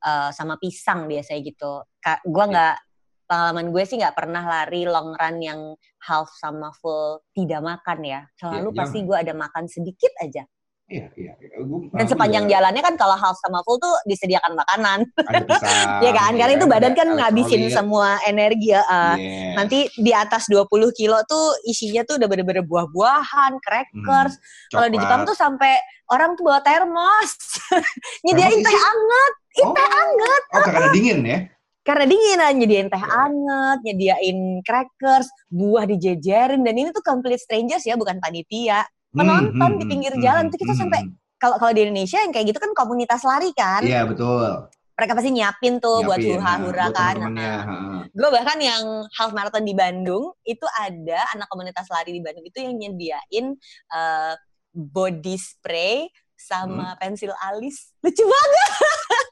eh, 0.01 0.30
sama 0.30 0.60
pisang 0.60 1.08
biasanya 1.08 1.39
gitu. 1.39 1.88
Ka- 1.98 2.20
Gue 2.22 2.44
Iya. 2.44 2.51
nggak 2.51 2.75
pengalaman 3.24 3.70
gue 3.70 3.84
sih 3.84 3.98
nggak 3.98 4.13
pernah 4.13 4.44
lari 4.44 4.84
long 4.84 5.12
run 5.12 5.38
yang 5.38 5.60
half 6.00 6.30
sama 6.34 6.70
full 6.74 7.24
tidak 7.32 7.60
makan 7.60 8.00
ya. 8.01 8.22
Selalu 8.36 8.70
Iya, 8.70 8.77
pasti 8.77 8.98
jangan. 8.98 9.08
gue 9.08 9.18
ada 9.20 9.34
makan 9.34 9.63
sedikit 9.65 10.13
aja. 10.20 10.44
Iya 10.84 11.08
iya. 11.15 11.32
iya. 11.39 11.63
Dan 11.96 12.06
sepanjang 12.06 12.44
juga 12.44 12.60
jalannya 12.60 12.84
kan 12.84 12.96
kalau 12.96 13.15
half 13.15 13.39
sama 13.39 13.63
full 13.63 13.80
tuh 13.80 13.96
disediakan 14.03 14.51
makanan, 14.53 15.00
ada 15.18 15.39
pisang. 15.48 16.03
ya 16.03 16.12
kan? 16.12 16.32
Karena 16.36 16.53
itu 16.53 16.68
badan 16.68 16.92
ada 16.92 17.00
kan 17.00 17.08
ngabisin 17.10 17.72
semua 17.72 18.20
energi 18.24 18.75
ya. 18.75 18.84
eh, 18.84 19.15
Yes. 19.15 19.56
Nanti 19.56 19.80
di 19.96 20.12
atas 20.12 20.51
20 20.51 20.68
kilo 20.92 21.18
tuh 21.24 21.56
isinya 21.63 22.03
tuh 22.03 22.20
udah 22.20 22.27
bener-bener 22.27 22.68
buah-buahan, 22.68 23.58
crackers. 23.63 24.36
Kalau 24.70 24.88
di 24.88 25.00
Jepang 25.00 25.24
tuh 25.24 25.34
sampai 25.34 25.72
orang 26.12 26.36
tuh 26.36 26.44
bawa 26.46 26.60
termos. 26.60 27.32
Nyediain 28.27 28.51
teh 28.51 28.60
isi- 28.60 28.75
anget. 28.75 29.34
oh, 29.63 29.72
teh 29.72 29.88
anget. 29.88 30.44
Oh, 30.51 30.62
karena 30.68 30.89
dingin 30.92 31.20
ya? 31.24 31.39
Karena 31.84 32.08
dingin 32.08 32.40
nyediain 32.63 32.88
teh 32.88 32.98
Iya. 32.98 33.12
anget, 33.28 33.78
nyediain 33.84 34.40
crackers, 34.63 35.28
buah 35.52 35.84
dijejerin. 35.84 36.63
Dan 36.63 36.75
ini 36.80 36.90
tuh 36.96 37.04
complete 37.04 37.44
strangers 37.44 37.84
ya, 37.84 38.00
bukan 38.00 38.24
panitia. 38.24 38.88
Penonton 39.13 39.54
Hmm, 39.54 39.78
di 39.78 39.84
hmm, 39.86 39.92
pinggir 39.92 40.13
hmm, 40.16 40.24
jalan 40.24 40.44
hmm, 40.48 40.52
tuh 40.56 40.60
kita 40.63 40.74
hmm, 40.74 40.82
sampai 40.82 41.00
hmm. 41.06 41.13
kalau 41.38 41.56
kalau 41.62 41.72
di 41.75 41.86
Indonesia 41.86 42.18
yang 42.18 42.32
kayak 42.34 42.46
gitu 42.50 42.60
kan 42.63 42.72
komunitas 42.74 43.22
lari 43.22 43.52
kan. 43.54 43.84
Iya 43.84 44.08
betul. 44.08 44.72
Mereka 44.94 45.12
pasti 45.13 45.30
nyiapin 45.34 45.82
tuh 45.82 46.06
buat 46.06 46.22
Nyiapin, 46.22 46.38
hura-hura 46.38 46.86
nah, 46.86 46.90
buat 46.90 46.94
kan. 46.94 47.16
temen-temennya, 47.18 47.54
Nah, 47.54 47.62
heeh. 47.66 48.00
gue 48.13 48.30
bahkan 48.30 48.58
yang 48.62 48.84
half 49.18 49.32
marathon 49.34 49.66
di 49.66 49.74
Bandung 49.74 50.34
itu 50.46 50.66
ada 50.78 51.20
anak 51.34 51.50
komunitas 51.50 51.90
lari 51.90 52.13
di 52.13 52.22
Bandung 52.22 52.46
itu 52.46 52.58
yang 52.62 52.74
nyediain 52.78 53.46
eh, 53.90 54.34
body 54.72 55.36
spray 55.36 56.08
sama 56.34 56.94
pensil 56.98 57.34
alis 57.40 57.94
lucu 58.02 58.22
banget 58.22 58.70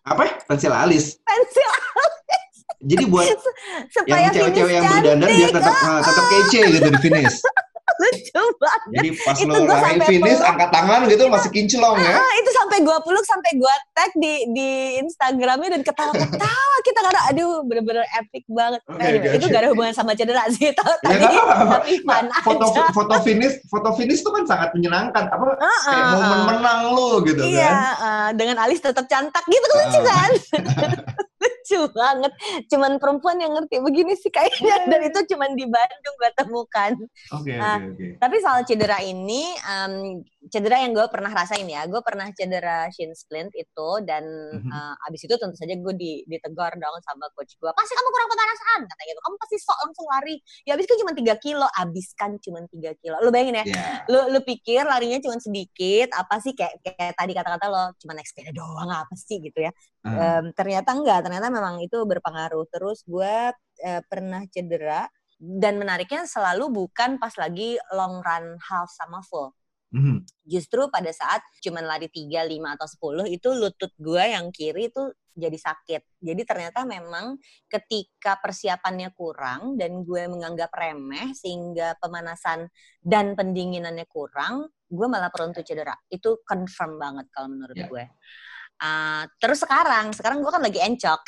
Apa? 0.01 0.23
Pensil 0.49 0.73
alis. 0.73 1.21
pensil 1.21 1.69
Jadi 2.83 3.03
buat 3.05 3.27
supaya 3.95 4.19
yang 4.21 4.33
cewek-cewek 4.33 4.73
yang 4.73 4.85
berdandan 4.85 5.29
cantik. 5.29 5.53
tetap 5.53 5.75
eh, 5.75 6.01
tetap 6.01 6.25
kece 6.27 6.61
gitu 6.71 6.87
di 6.89 6.99
finish. 6.99 7.37
lucu 7.93 8.39
banget 8.55 8.81
Jadi 8.89 9.09
pas 9.19 9.35
Itu 9.35 9.51
lo 9.51 9.57
gua 9.61 9.77
sampai 9.77 10.07
finish 10.07 10.33
peluk. 10.33 10.47
angkat 10.47 10.69
tangan 10.71 10.99
gitu 11.05 11.23
masih 11.27 11.49
kinclong 11.51 11.97
ya. 11.99 12.15
ah, 12.15 12.33
itu 12.33 12.49
sampai 12.49 12.77
gue 12.79 12.97
peluk 12.97 13.25
sampai 13.27 13.51
gue 13.53 13.73
tag 13.91 14.11
di 14.15 14.33
di 14.49 14.69
Instagramnya 14.97 15.69
dan 15.69 15.81
ketawa-ketawa 15.83 16.75
kita 16.81 16.99
karena 17.03 17.21
aduh 17.27 17.61
bener-bener 17.61 18.05
epic 18.15 18.47
banget 18.47 18.79
Anyway, 18.87 19.27
oke, 19.27 19.35
itu 19.35 19.45
gak 19.45 19.59
ada 19.59 19.69
hubungan 19.69 19.91
sama 19.91 20.15
cedera 20.15 20.47
sih 20.49 20.71
tau, 20.77 20.87
Ya, 21.03 21.19
tapi 21.67 21.99
fun 21.99 22.25
Nah, 22.25 22.41
foto 22.41 22.65
aja 22.65 22.81
foto 22.89 23.15
finish 23.21 23.59
foto 23.67 23.89
finish 23.93 24.19
itu 24.19 24.31
kan 24.31 24.43
sangat 24.47 24.69
menyenangkan 24.71 25.23
apa 25.27 25.43
Ah, 25.53 25.79
kayak 25.83 26.01
ah, 26.01 26.11
momen 26.15 26.39
menang 26.47 26.81
lo 26.89 27.19
gitu 27.21 27.43
Iya, 27.43 27.69
kan. 27.69 27.75
eh, 27.99 28.29
dengan 28.33 28.57
alis 28.61 28.79
tetap 28.79 29.05
cantak 29.05 29.43
gitu 29.45 29.65
kan 29.67 29.77
lucu 29.83 29.99
kan? 30.01 30.29
Lucu 31.71 31.87
banget. 31.95 32.31
Cuman 32.67 32.99
perempuan 32.99 33.39
yang 33.39 33.55
ngerti 33.55 33.79
begini 33.79 34.13
sih 34.19 34.27
kayaknya 34.27 34.91
dan 34.91 35.01
itu 35.07 35.19
cuman 35.31 35.55
di 35.55 35.65
Bandung 35.65 36.15
gue 36.19 36.31
temukan. 36.35 36.91
Oke 37.31 37.51
Ah. 37.55 37.79
oke 37.79 37.87
oke. 37.95 38.07
Tapi 38.19 38.35
soal 38.43 38.59
cedera 38.67 38.99
ini, 38.99 39.55
em, 39.57 40.21
cedera 40.49 40.81
yang 40.81 40.97
gue 40.97 41.05
pernah 41.05 41.29
rasain 41.29 41.69
ya, 41.69 41.85
gue 41.85 42.01
pernah 42.01 42.25
cedera 42.33 42.89
shin 42.89 43.13
splint 43.13 43.53
itu 43.53 43.89
dan 44.01 44.25
Mhm. 44.57 44.69
eh, 44.69 45.05
abis 45.05 45.29
itu 45.29 45.35
tentu 45.37 45.53
saja 45.53 45.77
gue 45.77 45.93
di, 45.93 46.25
ditegur 46.25 46.73
dong 46.73 46.97
sama 47.05 47.29
coach 47.37 47.53
gue. 47.61 47.69
Pasti 47.77 47.93
kamu 47.93 48.09
kurang 48.09 48.29
pemanasan 48.29 48.79
kata 48.83 49.01
gitu. 49.05 49.19
Kamu 49.21 49.35
pasti 49.37 49.55
sok 49.61 49.77
langsung 49.85 50.07
lari. 50.09 50.35
Ya 50.65 50.73
abis 50.73 50.85
kan 50.89 50.97
cuma 50.97 51.11
3 51.13 51.35
kilo, 51.37 51.67
abiskan 51.77 52.31
cuma 52.41 52.59
3 52.65 52.91
kilo. 52.97 53.15
Lu 53.21 53.29
bayangin 53.29 53.61
ya, 53.61 53.65
Iya. 53.69 53.83
lu 54.09 54.19
lu 54.33 54.39
pikir 54.41 54.81
larinya 54.81 55.21
cuma 55.21 55.37
sedikit 55.37 56.09
apa 56.15 56.41
sih 56.41 56.57
kayak 56.57 56.73
kayak 56.81 57.13
tadi 57.13 57.31
kata-kata 57.37 57.65
lo 57.69 57.83
cuma 58.01 58.17
naik 58.17 58.25
sepeda 58.25 58.49
doang 58.51 58.89
apa 58.89 59.13
sih 59.13 59.37
gitu 59.37 59.61
ya 59.61 59.69
Ah. 60.01 60.41
Em, 60.41 60.49
ternyata 60.57 60.97
enggak 60.97 61.21
ternyata 61.21 61.53
memang 61.53 61.77
itu 61.77 62.01
berpengaruh 62.01 62.65
terus 62.73 63.05
gue 63.05 63.53
eh, 63.81 64.01
pernah 64.09 64.41
cedera 64.49 65.05
dan 65.37 65.77
menariknya 65.77 66.25
selalu 66.25 66.69
bukan 66.73 67.17
pas 67.17 67.33
lagi 67.37 67.77
long 67.93 68.21
run 68.21 68.57
half 68.61 68.89
sama 68.89 69.21
full 69.21 69.53
Mhm. 69.91 70.23
justru 70.47 70.87
pada 70.87 71.11
saat 71.11 71.43
cuman 71.59 71.83
lari 71.83 72.07
3, 72.07 72.47
5 72.47 72.75
atau 72.79 72.87
10 72.87 73.27
itu 73.27 73.51
lutut 73.51 73.91
gue 73.99 74.23
yang 74.23 74.47
kiri 74.51 74.87
itu 74.87 75.11
jadi 75.31 75.55
sakit. 75.55 76.01
Jadi 76.19 76.41
ternyata 76.43 76.83
memang 76.83 77.39
ketika 77.71 78.35
persiapannya 78.39 79.15
kurang 79.15 79.79
dan 79.79 80.03
gue 80.03 80.27
menganggap 80.27 80.71
remeh 80.75 81.31
sehingga 81.31 81.95
pemanasan 82.03 82.67
dan 82.99 83.35
pendinginannya 83.35 84.03
kurang, 84.11 84.67
gue 84.91 85.07
malah 85.07 85.31
perlu 85.31 85.55
untuk 85.55 85.63
cedera. 85.63 85.95
Itu 86.11 86.43
confirm 86.43 86.99
banget 86.99 87.31
kalau 87.31 87.47
menurut 87.47 87.75
Ya. 87.79 87.87
gue. 87.87 88.03
Ah, 88.83 89.23
terus 89.39 89.63
sekarang, 89.63 90.11
sekarang 90.11 90.43
gue 90.43 90.51
kan 90.51 90.63
lagi 90.63 90.79
encok. 90.83 91.21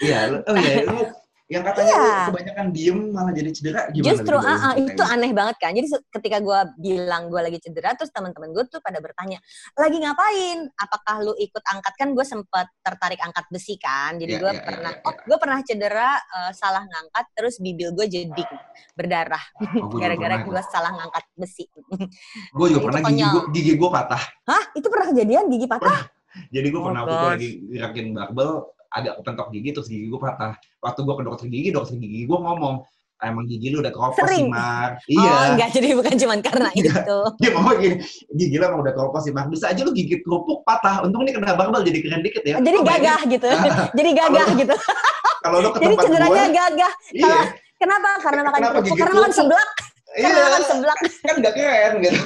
Iya, 0.00 0.40
oh 0.48 0.56
iya, 0.56 1.12
yang 1.50 1.66
katanya 1.66 1.94
Iya. 1.98 2.24
kebanyakan 2.30 2.66
diem 2.70 2.98
malah 3.10 3.34
jadi 3.34 3.50
cedera 3.50 3.80
gimana? 3.90 4.06
Justru 4.14 4.36
ah, 4.38 4.70
dari 4.70 4.86
itu 4.86 5.02
aneh 5.02 5.32
banget 5.34 5.56
kan. 5.58 5.74
Jadi 5.74 5.86
ketika 6.14 6.38
gue 6.38 6.58
bilang 6.78 7.26
gue 7.26 7.40
lagi 7.42 7.58
cedera, 7.58 7.98
terus 7.98 8.14
teman-teman 8.14 8.54
gue 8.54 8.64
tuh 8.70 8.78
pada 8.78 9.02
bertanya, 9.02 9.42
lagi 9.74 9.98
ngapain? 9.98 10.70
Apakah 10.78 11.26
lu 11.26 11.34
ikut 11.34 11.64
angkat 11.66 11.94
kan? 11.98 12.14
Gue 12.14 12.22
sempet 12.22 12.70
tertarik 12.86 13.18
angkat 13.18 13.50
besi 13.50 13.74
kan. 13.82 14.14
Jadi 14.14 14.38
Iya, 14.38 14.42
gue 14.46 14.52
iya, 14.54 14.62
pernah, 14.62 14.92
iya, 14.94 15.02
oh 15.02 15.14
gue 15.26 15.38
pernah 15.42 15.58
cedera 15.66 16.10
eh, 16.22 16.52
salah 16.54 16.86
ngangkat, 16.86 17.24
terus 17.34 17.54
bibir 17.58 17.90
gue 17.98 18.06
jadi 18.06 18.44
berdarah 18.94 19.42
Oh, 19.82 19.90
gara-gara 19.98 20.38
pernah 20.38 20.46
gue 20.46 20.62
salah 20.70 20.92
ngangkat 20.94 21.24
besi. 21.34 21.66
Gue 22.54 22.66
juga 22.70 22.94
pernah 22.94 23.00
gigi 23.10 23.26
gue 23.26 23.42
gigi 23.50 23.72
gue 23.74 23.90
patah. 23.90 24.22
Hah? 24.46 24.62
Itu 24.78 24.86
pernah 24.86 25.06
kejadian 25.10 25.50
gigi 25.50 25.66
patah? 25.66 26.06
Jadi 26.54 26.66
gue 26.70 26.78
Oh, 26.78 26.86
pernah 26.86 27.02
waktu 27.02 27.26
lagi 27.26 27.48
gerakin 27.74 28.06
barbel 28.14 28.70
agak 28.90 29.12
kepentok 29.18 29.48
gigi 29.50 29.70
terus 29.70 29.86
gigi 29.86 30.06
gue 30.06 30.18
patah. 30.18 30.52
Waktu 30.78 31.00
gue 31.00 31.14
ke 31.14 31.22
dokter 31.22 31.46
gigi, 31.46 31.68
dokter 31.70 31.94
gigi 31.94 32.24
gue 32.24 32.34
ngomong 32.36 32.82
emang 33.20 33.44
gigi 33.44 33.68
lu 33.68 33.78
udah 33.78 33.92
keropos 33.92 34.24
sih. 34.24 34.48
Mar. 34.48 34.96
Oh 34.96 35.12
Iya. 35.12 35.34
enggak, 35.52 35.68
jadi 35.70 35.92
bukan 35.92 36.14
cuma 36.16 36.34
karena 36.40 36.70
Iya. 36.78 36.92
itu. 37.04 37.18
Dia 37.36 37.50
ngomong 37.52 37.74
gini, 37.76 37.96
gigi 38.32 38.56
lu 38.56 38.64
emang 38.64 38.80
udah 38.80 38.94
keropos 38.94 39.20
sih 39.22 39.30
Mar. 39.30 39.46
Bisa 39.46 39.68
aja 39.68 39.80
lu 39.80 39.92
gigit 39.92 40.20
kerupuk 40.20 40.64
patah. 40.64 41.04
Untung 41.04 41.22
ini 41.22 41.30
kena 41.30 41.52
barbel 41.52 41.82
jadi 41.82 42.00
keren 42.00 42.20
dikit 42.20 42.42
ya. 42.42 42.56
Jadi 42.58 42.78
bayangin, 42.80 42.88
gagah 43.04 43.20
gitu. 43.28 43.48
Jadi 43.98 44.10
gagah 44.10 44.30
Kalau- 44.42 44.58
gitu. 44.58 44.76
Kalau 45.40 45.56
lu 45.58 45.68
ke 45.70 45.78
Jadi 45.78 45.86
tempat 45.90 46.00
gue, 46.00 46.06
cederanya 46.10 46.44
gagah. 46.50 46.92
iya. 47.12 47.40
Kenapa? 47.76 48.08
Karena 48.20 48.40
makan 48.42 48.60
kerupuk. 48.62 48.96
Karena 48.96 49.14
makan 49.16 49.32
seblak. 49.32 49.68
Karena 50.10 50.26
Iya, 50.26 50.42
makan 50.42 50.62
seblak. 50.66 50.98
kan 51.22 51.34
gak 51.38 51.54
keren 51.54 51.92
gitu. 52.02 52.22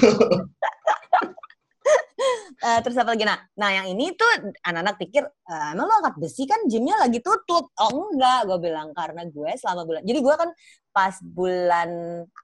Eh, 2.65 2.81
terus 2.81 2.97
apa 2.97 3.13
lagi? 3.13 3.29
Nah, 3.29 3.37
nah 3.61 3.69
yang 3.69 3.87
ini 3.93 4.17
tuh 4.17 4.25
anak-anak 4.65 4.97
pikir, 4.97 5.21
"Eh, 5.27 5.69
emang 5.77 5.85
lo 5.85 5.95
angkat 6.01 6.17
besi 6.17 6.49
kan 6.49 6.65
gymnya 6.65 6.97
lagi 6.97 7.21
tutup. 7.21 7.69
Oh 7.77 8.09
enggak, 8.09 8.49
gue 8.49 8.59
bilang 8.63 8.89
karena 8.97 9.29
gue 9.29 9.51
selama 9.61 9.85
bulan. 9.85 10.03
Jadi 10.07 10.19
gue 10.25 10.35
kan 10.39 10.51
pas 10.89 11.15
bulan 11.21 11.91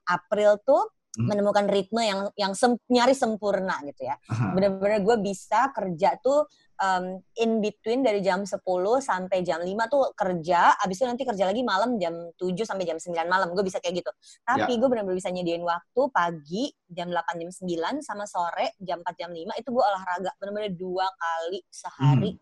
April 0.05 0.61
tuh 0.61 0.93
Hmm. 1.11 1.27
menemukan 1.27 1.67
ritme 1.67 1.99
yang 2.07 2.31
yang 2.39 2.53
sem, 2.55 2.71
nyaris 2.87 3.19
sempurna 3.19 3.75
gitu 3.83 4.07
ya. 4.07 4.15
Bener-bener 4.55 5.03
gue 5.03 5.17
bisa 5.19 5.67
kerja 5.75 6.15
tuh 6.23 6.47
um, 6.81 7.21
in 7.37 7.61
between 7.61 8.01
dari 8.01 8.19
jam 8.25 8.43
10 8.43 8.57
sampai 8.99 9.45
jam 9.45 9.61
5 9.61 9.69
tuh 9.87 10.11
kerja, 10.17 10.75
abis 10.81 10.97
itu 10.99 11.05
nanti 11.07 11.23
kerja 11.23 11.45
lagi 11.47 11.61
malam 11.61 11.95
jam 12.01 12.13
7 12.35 12.41
sampai 12.65 12.83
jam 12.89 12.97
9 12.97 13.13
malam. 13.29 13.53
Gue 13.53 13.63
bisa 13.63 13.77
kayak 13.77 14.01
gitu. 14.01 14.11
Tapi 14.43 14.81
gue 14.81 14.87
bener-bener 14.89 15.17
bisa 15.17 15.29
nyediain 15.29 15.61
waktu 15.61 16.01
pagi 16.11 16.73
jam 16.89 17.13
8 17.13 17.37
jam 17.39 17.49
9 17.53 18.01
sama 18.01 18.25
sore 18.25 18.73
jam 18.81 18.99
4 19.05 19.13
jam 19.21 19.31
5 19.31 19.61
itu 19.61 19.69
gue 19.69 19.83
olahraga 19.85 20.31
bener-bener 20.41 20.73
dua 20.75 21.05
kali 21.07 21.61
sehari 21.69 22.35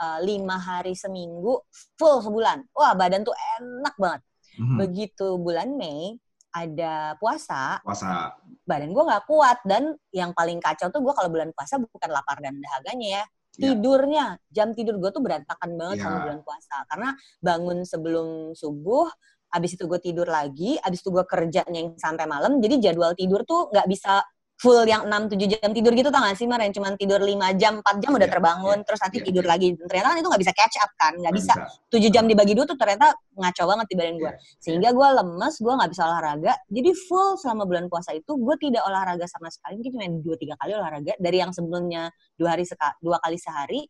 uh, 0.00 0.18
lima 0.24 0.56
hari 0.56 0.96
seminggu 0.96 1.60
full 2.00 2.24
sebulan. 2.24 2.64
Wah 2.72 2.96
badan 2.96 3.22
tuh 3.22 3.36
enak 3.60 3.94
banget. 4.00 4.22
Mhm. 4.58 4.76
Begitu 4.80 5.26
bulan 5.40 5.76
Mei 5.76 6.16
ada 6.52 7.16
puasa, 7.16 7.80
Puasa. 7.80 8.36
badan 8.68 8.92
gue 8.92 9.00
nggak 9.08 9.24
kuat 9.24 9.64
dan 9.64 9.96
yang 10.12 10.36
paling 10.36 10.60
kacau 10.60 10.92
tuh 10.92 11.00
gue 11.00 11.08
kalau 11.16 11.32
bulan 11.32 11.48
puasa 11.56 11.80
bukan 11.80 12.12
lapar 12.12 12.36
dan 12.44 12.60
dahaganya 12.60 13.08
ya, 13.20 13.24
Ya. 13.60 13.76
tidurnya 13.76 14.40
jam 14.48 14.72
tidur 14.72 14.96
gue 14.96 15.12
tuh 15.12 15.20
berantakan 15.20 15.76
banget 15.76 16.00
Ya. 16.00 16.08
sama 16.08 16.16
bulan 16.24 16.40
puasa 16.40 16.76
karena 16.88 17.10
bangun 17.44 17.78
sebelum 17.84 18.26
subuh 18.56 19.12
abis 19.52 19.76
itu 19.76 19.84
gue 19.84 20.00
tidur 20.00 20.24
lagi 20.24 20.80
abis 20.80 21.04
itu 21.04 21.12
gue 21.12 21.24
kerjanya 21.28 21.76
yang 21.76 21.92
sampai 22.00 22.24
malam 22.24 22.56
jadi 22.64 22.80
jadwal 22.90 23.12
tidur 23.12 23.44
tuh 23.44 23.68
nggak 23.68 23.84
bisa 23.92 24.24
full 24.62 24.86
yang 24.86 25.02
6-7 25.10 25.58
jam 25.58 25.74
tidur 25.74 25.90
gitu 25.90 26.08
tau 26.08 26.22
gak 26.22 26.38
sih 26.38 26.46
Mar? 26.46 26.62
Yang 26.62 26.78
cuma 26.78 26.94
tidur 26.94 27.18
5 27.18 27.34
jam 27.58 27.82
4 27.82 27.98
jam 27.98 28.10
udah 28.14 28.24
Ya, 28.24 28.32
terbangun 28.32 28.78
ya, 28.78 28.84
terus 28.86 29.00
nanti 29.02 29.18
ya, 29.18 29.24
tidur 29.26 29.44
ya. 29.44 29.50
lagi. 29.50 29.68
Ternyata 29.74 30.06
kan 30.06 30.16
itu 30.16 30.28
nggak 30.30 30.42
bisa 30.46 30.52
catch 30.54 30.76
up 30.78 30.90
kan 30.94 31.12
nggak 31.12 31.20
Nggak 31.20 31.34
bisa. 31.34 31.52
7 31.90 32.08
jam 32.08 32.24
dibagi 32.24 32.52
dua 32.54 32.64
tuh 32.64 32.78
ternyata 32.78 33.10
ngaco 33.34 33.62
banget 33.66 33.86
di 33.90 33.94
badan 33.98 34.14
gue 34.16 34.30
Iya. 34.30 34.38
sehingga 34.62 34.88
gue 34.92 35.08
lemes 35.18 35.54
gue 35.58 35.72
nggak 35.74 35.90
bisa 35.90 36.02
olahraga. 36.04 36.52
Jadi 36.68 36.90
full 36.94 37.28
selama 37.36 37.62
bulan 37.66 37.84
puasa 37.86 38.10
itu 38.12 38.32
gue 38.32 38.54
tidak 38.56 38.82
olahraga 38.86 39.26
sama 39.26 39.50
sekali. 39.50 39.82
Mungkin 39.82 39.90
cuma 39.92 40.06
dua 40.22 40.36
tiga 40.38 40.54
kali 40.56 40.70
olahraga 40.72 41.12
dari 41.18 41.36
yang 41.36 41.50
sebelumnya 41.50 42.08
dua 42.38 42.54
hari 42.54 42.62
seka, 42.62 42.94
dua 43.02 43.18
kali 43.18 43.34
sehari. 43.36 43.82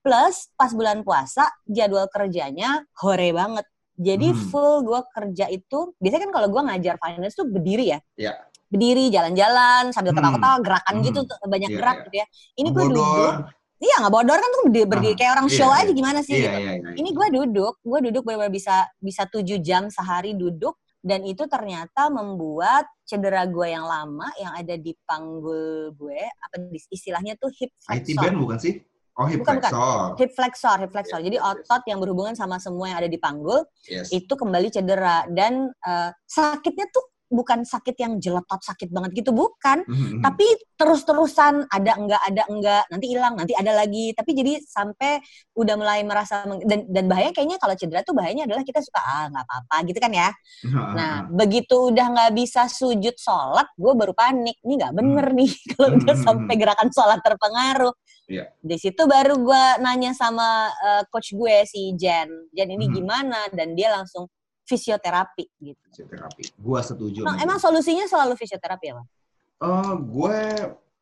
Plus 0.00 0.48
pas 0.54 0.70
bulan 0.70 1.02
puasa 1.02 1.44
jadwal 1.66 2.06
kerjanya 2.06 2.86
hore 2.96 3.30
banget. 3.30 3.66
Jadi 3.96 4.28
Hmm. 4.28 4.40
full 4.48 4.74
gue 4.82 5.00
kerja 5.10 5.48
itu 5.48 5.78
biasanya 5.96 6.22
kan 6.24 6.32
kalau 6.32 6.48
gue 6.48 6.62
ngajar 6.62 6.94
finance 6.96 7.34
tuh 7.34 7.44
berdiri 7.44 7.90
ya? 7.90 7.98
Iya. 8.14 8.34
Berdiri 8.66 9.04
jalan-jalan 9.08 9.90
sambil 9.90 10.10
Hmm. 10.10 10.18
ketawa-ketawa 10.18 10.56
gerakan 10.60 10.94
Hmm. 10.94 11.04
gitu 11.04 11.18
banyak 11.46 11.70
Iya, 11.70 11.78
gerak 11.78 11.96
iya. 11.96 12.04
gitu 12.04 12.16
ya 12.16 12.26
ini 12.56 12.68
gue 12.70 12.84
duduk 12.88 13.32
iya 13.76 13.94
nggak 14.00 14.12
bodor 14.12 14.36
kan 14.36 14.50
tuh 14.50 14.62
berdiri, 14.66 14.86
berdiri 14.86 15.12
Ah, 15.12 15.18
kayak 15.18 15.32
orang 15.34 15.48
iya, 15.48 15.56
show 15.56 15.70
iya. 15.70 15.78
aja 15.78 15.90
gimana 15.92 16.20
sih 16.20 16.32
Iya, 16.32 16.42
gitu 16.42 16.58
iya, 16.58 16.72
iya. 16.74 16.90
ini 16.96 17.10
gue 17.10 17.26
duduk, 17.30 17.74
gue 17.80 17.98
duduk 18.10 18.22
benar-benar 18.22 18.50
bisa 18.50 18.76
bisa 18.98 19.22
tujuh 19.26 19.58
jam 19.60 19.86
sehari 19.86 20.32
duduk 20.32 20.74
dan 21.00 21.22
itu 21.22 21.46
ternyata 21.46 22.08
membuat 22.08 22.88
cedera 23.02 23.46
gue 23.46 23.66
yang 23.68 23.84
lama 23.84 24.26
yang 24.36 24.50
ada 24.52 24.74
di 24.74 24.90
panggul 25.06 25.92
gue 25.92 26.18
apa 26.18 26.54
istilahnya 26.88 27.36
tuh 27.36 27.52
hip 27.52 27.70
IT 27.86 28.10
flexor. 28.10 28.18
band 28.18 28.36
bukan 28.36 28.58
sih? 28.58 28.74
Oh, 29.14 29.24
hip 29.24 29.40
Bukan, 29.40 29.56
bukan. 29.56 29.70
flexor. 29.72 30.04
Hip 30.18 30.32
flexor, 30.34 30.76
hip 30.76 30.92
flexor. 30.92 31.18
Yes, 31.20 31.24
Jadi 31.24 31.36
yes, 31.40 31.46
otot 31.46 31.82
yang 31.88 31.98
berhubungan 31.98 32.34
sama 32.34 32.60
semua 32.60 32.92
yang 32.92 32.98
ada 33.00 33.08
di 33.08 33.16
panggul 33.16 33.64
Yes. 33.88 34.12
itu 34.12 34.28
kembali 34.28 34.68
cedera 34.68 35.24
dan 35.30 35.72
eh, 35.72 36.10
sakitnya 36.28 36.84
tuh 36.90 37.00
bukan 37.26 37.62
sakit 37.62 37.98
yang 37.98 38.18
jeletot 38.18 38.62
sakit 38.62 38.88
banget 38.88 39.10
gitu 39.18 39.30
bukan, 39.30 39.82
Mhm. 39.82 40.22
tapi 40.22 40.46
terus-terusan 40.76 41.66
ada 41.66 41.92
enggak 41.96 42.22
ada 42.22 42.42
enggak 42.46 42.84
nanti 42.86 43.06
hilang 43.10 43.34
nanti 43.34 43.52
ada 43.52 43.72
lagi. 43.72 44.12
Tapi 44.12 44.30
jadi 44.30 44.52
sampai 44.62 45.18
udah 45.52 45.74
mulai 45.74 46.00
merasa 46.02 46.46
meng- 46.46 46.62
dan 46.62 46.86
dan 46.86 47.04
bahaya 47.06 47.32
kayaknya 47.32 47.58
kalau 47.58 47.74
cedera 47.74 48.00
tuh 48.00 48.14
bahayanya 48.14 48.46
adalah 48.46 48.62
kita 48.62 48.78
suka 48.78 49.00
ah 49.00 49.26
nggak 49.26 49.44
apa-apa 49.44 49.76
gitu 49.88 49.98
kan 49.98 50.12
ya. 50.12 50.28
Nah 50.68 51.12
begitu 51.26 51.90
udah 51.90 52.06
nggak 52.12 52.32
bisa 52.32 52.66
sujud 52.66 53.16
sholat 53.16 53.66
gue 53.74 53.92
baru 53.92 54.12
panik. 54.12 54.56
Ini 54.62 54.72
nggak 54.78 54.94
bener 54.94 55.26
nih 55.32 55.50
kalau 55.74 55.88
udah 55.96 56.14
Hmm. 56.14 56.24
sampai 56.24 56.54
gerakan 56.54 56.88
sholat 56.90 57.20
terpengaruh. 57.20 57.92
Iya. 58.26 58.50
di 58.58 58.74
situ 58.74 59.06
baru 59.06 59.38
gue 59.38 59.64
nanya 59.78 60.10
sama 60.10 60.66
eh, 60.82 61.06
coach 61.14 61.30
gue 61.30 61.62
si 61.62 61.94
Jen. 61.94 62.26
Jen 62.50 62.66
ini 62.68 62.90
gimana? 62.90 63.46
Dan 63.54 63.78
dia 63.78 63.94
langsung 63.94 64.26
fisioterapi 64.66 65.46
gitu 65.62 65.86
Fisioterapi. 65.94 66.42
Gua 66.58 66.82
setuju. 66.82 67.22
emang, 67.22 67.38
emang 67.38 67.58
solusinya 67.62 68.04
selalu 68.10 68.34
fisioterapi 68.34 68.90
ya 68.90 68.94
Bang? 68.98 69.08
Eh, 69.56 69.94
gue 70.04 70.38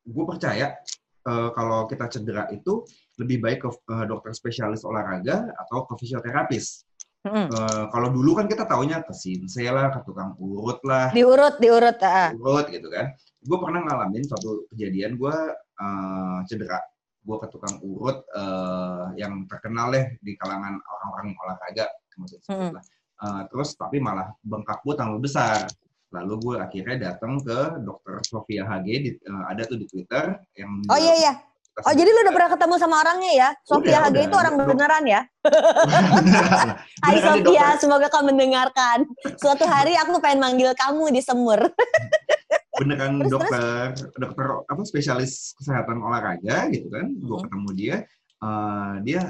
gue 0.04 0.24
percaya 0.28 0.78
eh, 1.24 1.48
kalau 1.56 1.88
kita 1.90 2.06
cedera 2.06 2.46
itu 2.54 2.86
lebih 3.18 3.42
baik 3.42 3.66
ke 3.66 3.70
eh, 3.72 4.04
dokter 4.06 4.30
spesialis 4.36 4.86
olahraga 4.86 5.50
atau 5.58 5.88
ke 5.88 5.94
fisioterapis. 5.98 6.86
Mm-mm. 7.24 7.48
Eh, 7.50 7.84
kalau 7.88 8.12
dulu 8.12 8.36
kan 8.36 8.46
kita 8.46 8.68
taunya 8.68 9.00
ke 9.00 9.16
sinse 9.16 9.64
lah, 9.64 9.88
ke 9.90 10.04
tukang 10.04 10.36
urut 10.36 10.78
lah, 10.84 11.08
diurut 11.10 11.56
diurut 11.56 11.98
ah. 12.04 12.30
urut 12.36 12.68
gitu 12.68 12.86
kan. 12.92 13.16
Gue 13.40 13.58
pernah 13.58 13.80
ngalamin 13.80 14.22
suatu 14.28 14.68
kejadian 14.70 15.16
gue 15.16 15.34
eh, 15.80 16.38
cedera. 16.46 16.78
Gue 17.24 17.40
ke 17.40 17.48
tukang 17.48 17.80
urut 17.80 18.22
eh, 18.28 19.18
yang 19.18 19.48
terkenal 19.48 19.90
deh 19.90 20.14
di 20.20 20.36
kalangan 20.36 20.76
orang-orang 20.78 21.32
olahraga 21.42 21.88
kemudian 22.12 22.38
Mm-mm. 22.46 22.70
lah. 22.78 22.84
Eh, 23.16 23.42
terus 23.46 23.72
tapi 23.74 23.98
malah 23.98 24.34
bengkak 24.40 24.82
gue 24.82 24.94
tambah 24.94 25.18
besar. 25.18 25.70
Lalu 26.10 26.34
gue 26.40 26.54
akhirnya 26.58 26.96
datang 27.10 27.38
ke 27.38 27.58
dokter 27.80 28.22
Sofia 28.22 28.62
HG, 28.64 28.86
di- 29.00 29.18
eh, 29.18 29.44
ada 29.46 29.62
tuh 29.62 29.74
di 29.74 29.86
Twitter 29.86 30.38
yang 30.54 30.70
oh 30.86 30.98
iya 30.98 31.14
iya 31.16 31.34
Oh 31.74 31.90
jadi 31.90 32.06
lu 32.06 32.22
udah 32.22 32.30
pernah 32.30 32.50
ketemu 32.54 32.74
sama 32.78 33.02
orangnya 33.02 33.32
ya? 33.34 33.48
Sofia 33.66 33.98
Udah, 33.98 34.14
udah. 34.14 34.22
itu 34.22 34.36
orang 34.38 34.54
Dok- 34.54 34.68
beneran 34.70 35.04
ya? 35.04 35.20
Hai 37.04 37.18
Sofia, 37.18 37.66
semoga 37.76 38.06
kau 38.06 38.22
mendengarkan. 38.22 39.02
Suatu 39.34 39.66
hari 39.66 39.98
aku 39.98 40.22
pengen 40.22 40.38
manggil 40.38 40.70
kamu 40.72 41.10
di 41.10 41.18
semur. 41.18 41.58
beneran 42.78 43.22
Terus, 43.22 43.30
dokter 43.30 43.86
dokter 44.18 44.46
apa 44.66 44.82
spesialis 44.82 45.54
kesehatan 45.54 45.98
olahraga 45.98 46.66
gitu 46.70 46.90
kan 46.90 47.06
gue 47.06 47.22
Hmm. 47.32 47.44
ketemu 47.46 47.68
dia 47.70 47.96
eh, 48.40 48.92
dia 49.02 49.22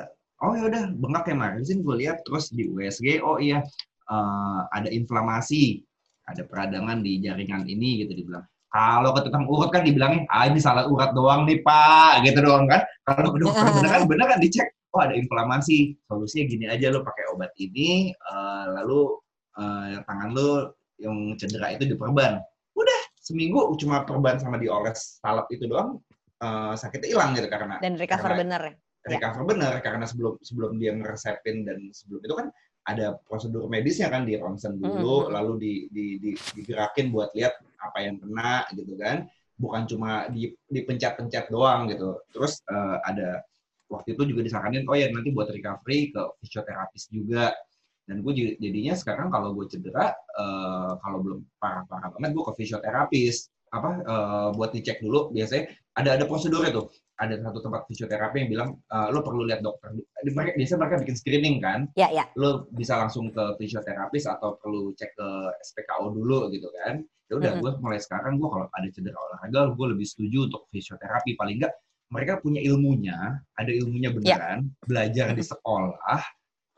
oh 0.45 0.53
ya 0.55 0.69
udah 0.69 0.83
bengkak 1.01 1.33
ya 1.33 1.35
Mar 1.35 1.57
sini 1.65 1.81
gue 1.81 1.97
lihat 2.05 2.21
terus 2.29 2.53
di 2.53 2.69
USG 2.69 3.25
oh 3.25 3.41
iya 3.41 3.65
eh, 4.13 4.61
ada 4.77 4.89
inflamasi 4.93 5.81
ada 6.25 6.43
peradangan 6.45 7.05
di 7.05 7.21
jaringan 7.21 7.69
ini 7.69 8.05
gitu 8.05 8.17
dibilang. 8.17 8.45
Kalau 8.73 9.15
ke 9.15 9.23
tukang 9.29 9.47
urut 9.47 9.71
kan 9.71 9.87
dibilangnya 9.87 10.27
ah 10.33 10.51
ini 10.51 10.59
salah 10.59 10.89
urat 10.91 11.15
doang 11.15 11.47
nih 11.47 11.63
pak 11.63 12.25
gitu 12.27 12.43
doang 12.43 12.67
kan. 12.67 12.83
Kalau 13.07 13.31
ke 13.31 13.39
dokter 13.39 13.71
beneran 13.71 14.03
beneran 14.09 14.39
dicek 14.41 14.69
oh 14.97 15.05
ada 15.05 15.15
inflamasi. 15.15 15.95
Solusinya 16.11 16.45
gini 16.51 16.65
aja 16.67 16.91
lo 16.91 17.07
pakai 17.07 17.25
obat 17.37 17.53
ini 17.61 18.11
eh, 18.11 18.65
lalu 18.75 19.15
eh, 19.61 20.01
tangan 20.03 20.29
lo 20.35 20.75
yang 20.99 21.37
cedera 21.39 21.71
itu 21.77 21.87
diperban. 21.87 22.41
Udah 22.75 23.01
seminggu 23.23 23.71
cuma 23.79 24.03
perban 24.03 24.43
sama 24.43 24.59
dioles 24.59 25.23
salep 25.23 25.47
itu 25.55 25.71
doang 25.71 26.03
eh, 26.43 26.75
sakitnya 26.75 27.09
hilang 27.15 27.31
gitu 27.39 27.47
karena 27.47 27.79
Dan 27.79 27.95
recover 27.95 28.33
Karena- 28.35 28.41
bener 28.43 28.63
ya? 29.05 29.21
recover 29.21 29.43
bener 29.45 29.73
karena 29.85 30.05
sebelum 30.09 30.35
sebelum 30.41 30.81
dia 30.81 30.93
ngeresepin 30.97 31.69
dan 31.69 31.79
sebelum 31.93 32.21
itu 32.25 32.35
kan 32.35 32.49
ada 32.85 33.17
prosedur 33.25 33.65
medisnya 33.73 34.13
kan 34.13 34.29
di 34.29 34.37
ronsen 34.37 34.77
dulu 34.77 35.29
Mhm. 35.29 35.33
lalu 35.33 35.53
di, 35.57 35.73
di, 35.89 36.07
di, 36.21 36.31
digerakin 36.37 37.09
buat 37.09 37.33
lihat 37.33 37.57
apa 37.81 37.99
yang 38.05 38.21
kena 38.21 38.69
gitu 38.77 38.93
kan. 39.01 39.25
Bukan 39.57 39.83
cuma 39.89 40.29
di 40.29 40.53
dipencet-pencet 40.69 41.49
doang 41.49 41.89
gitu. 41.89 42.21
Terus 42.29 42.61
eh, 42.69 42.97
ada 43.09 43.41
waktu 43.89 44.13
itu 44.13 44.23
juga 44.35 44.41
disaranin 44.45 44.85
oh 44.85 44.97
ya 44.97 45.09
nanti 45.09 45.33
buat 45.33 45.49
recovery 45.49 46.13
ke 46.13 46.23
fisioterapis 46.45 47.09
juga. 47.09 47.57
Dan 48.05 48.21
gue 48.21 48.61
jadinya 48.61 48.93
sekarang 48.93 49.33
kalau 49.33 49.57
gue 49.57 49.65
cedera 49.73 50.13
eh, 50.13 50.93
kalau 51.01 51.19
belum 51.25 51.41
parah-parah 51.57 52.13
banget 52.21 52.37
gue 52.37 52.45
ke 52.53 52.55
fisioterapis. 52.61 53.49
Apa 53.73 53.91
eh, 54.05 54.49
buat 54.61 54.77
dicek 54.77 55.01
dulu 55.01 55.33
biasanya 55.33 55.73
ada 55.97 56.21
ada 56.21 56.25
prosedur 56.29 56.69
itu 56.69 56.85
ada 57.15 57.39
satu 57.39 57.59
tempat 57.61 57.87
fisioterapi 57.87 58.37
yang 58.43 58.51
bilang 58.51 58.69
eh, 58.89 59.09
lo 59.09 59.23
perlu 59.23 59.47
lihat 59.47 59.63
dokter 59.63 59.95
mereka 60.27 60.59
biasanya 60.59 60.79
mereka 60.83 60.97
bikin 61.07 61.17
screening 61.17 61.57
kan 61.59 61.87
Ya, 61.95 62.11
ya. 62.11 62.27
lo 62.35 62.67
bisa 62.71 62.99
langsung 62.99 63.31
ke 63.31 63.55
fisioterapis 63.55 64.27
atau 64.27 64.59
perlu 64.59 64.91
cek 64.93 65.15
ke 65.15 65.29
SPKO 65.63 66.11
dulu 66.11 66.51
gitu 66.51 66.67
kan 66.75 67.01
ya 67.25 67.39
udah 67.39 67.51
Mm-mm. 67.55 67.63
gue 67.63 67.73
mulai 67.81 67.99
sekarang 67.99 68.37
gue 68.37 68.49
kalau 68.49 68.67
ada 68.69 68.89
cedera 68.91 69.17
olahraga 69.17 69.73
gue 69.73 69.87
lebih 69.95 70.05
setuju 70.05 70.39
untuk 70.47 70.67
fisioterapi 70.69 71.35
paling 71.35 71.57
enggak 71.57 71.73
mereka 72.13 72.37
punya 72.37 72.61
ilmunya 72.61 73.17
ada 73.55 73.71
ilmunya 73.71 74.11
beneran 74.11 74.69
belajar 74.83 75.33
di 75.33 75.41
sekolah 75.41 76.23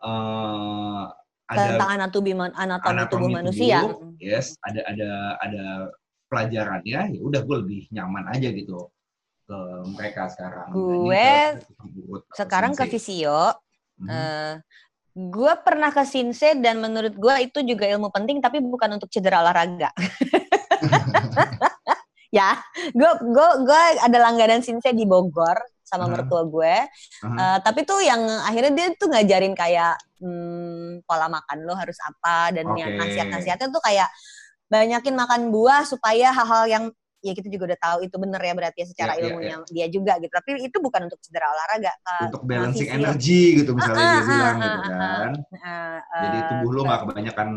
eh 0.04 1.06
ada 1.46 1.78
Tentang 1.78 1.90
anatomi, 1.94 2.30
anatomi, 2.34 2.90
anatomi 2.90 3.06
tubuh 3.22 3.30
manusia. 3.30 3.78
tubuh, 3.86 4.18
yes 4.18 4.58
ada 4.62 4.82
ada 4.84 5.10
ada 5.40 5.64
pelajarannya 6.26 7.00
ya 7.14 7.20
udah 7.22 7.40
gue 7.40 7.56
lebih 7.62 7.82
nyaman 7.90 8.26
aja 8.28 8.50
gitu 8.50 8.90
ke 9.46 9.58
mereka 9.94 10.26
sekarang 10.26 10.66
Gue 10.74 11.22
dibanding 11.62 11.62
ke 12.26 12.34
Sekarang 12.34 12.72
ke 12.74 12.84
sensei. 12.84 12.92
fisio, 12.98 13.40
Mhm. 14.02 14.08
eh 14.10 14.52
gue 15.16 15.52
pernah 15.64 15.88
ke 15.88 16.04
Sinse 16.04 16.52
dan 16.60 16.76
menurut 16.76 17.16
gue 17.16 17.34
itu 17.40 17.64
juga 17.64 17.88
ilmu 17.88 18.12
penting 18.12 18.36
tapi 18.44 18.60
bukan 18.60 19.00
untuk 19.00 19.08
cedera 19.08 19.40
olahraga. 19.40 19.88
ya, 22.36 22.58
gue 22.92 23.10
gue 23.24 23.48
gue 23.64 23.82
ada 24.04 24.18
langganan 24.20 24.60
Sinse 24.60 24.92
di 24.92 25.08
Bogor 25.08 25.56
sama 25.86 26.04
Aha. 26.04 26.12
mertua 26.12 26.42
gue. 26.44 26.74
Aha. 27.24 27.36
Eh, 27.38 27.58
tapi 27.64 27.86
tuh 27.88 28.02
yang 28.04 28.20
akhirnya 28.44 28.72
dia 28.74 28.88
tuh 28.98 29.08
ngajarin 29.08 29.54
kayak 29.56 29.96
hmm, 30.20 31.06
pola 31.08 31.32
makan 31.32 31.64
lo 31.64 31.72
harus 31.72 31.96
apa 32.04 32.52
dan 32.52 32.66
yang 32.76 32.92
Oke. 32.92 33.00
nasihat-nasihatnya 33.00 33.68
tuh 33.72 33.80
kayak 33.80 34.10
banyakin 34.66 35.14
makan 35.14 35.48
buah 35.54 35.86
supaya 35.86 36.34
hal-hal 36.34 36.64
yang 36.66 36.84
ya 37.26 37.34
kita 37.34 37.48
juga 37.50 37.74
udah 37.74 37.78
tahu 37.82 37.98
itu 38.06 38.16
bener 38.22 38.40
ya 38.40 38.52
berarti 38.54 38.78
ya 38.82 38.86
secara 38.86 39.12
Ya, 39.16 39.18
ya, 39.18 39.24
ilmunya 39.32 39.56
dia 39.72 39.86
juga 39.90 40.12
gitu. 40.22 40.30
Tapi 40.30 40.50
itu 40.62 40.78
bukan 40.78 41.00
untuk 41.10 41.18
cedera 41.18 41.46
olahraga. 41.50 41.92
Kak. 42.06 42.20
untuk 42.30 42.42
balancing 42.46 42.88
energi 42.90 43.42
gitu 43.62 43.70
misalnya 43.74 43.98
Ah, 43.98 44.06
dia 44.06 44.16
ah, 44.16 44.26
bilang 44.26 44.56
ah, 44.56 44.66
gitu 44.66 44.90
ah, 44.90 44.98
kan 45.00 45.32
Eh, 45.66 45.98
jadi 46.22 46.38
eh, 46.38 46.44
tubuh 46.48 46.70
lu 46.70 46.80
nggak 46.86 47.00
kebanyakan 47.02 47.48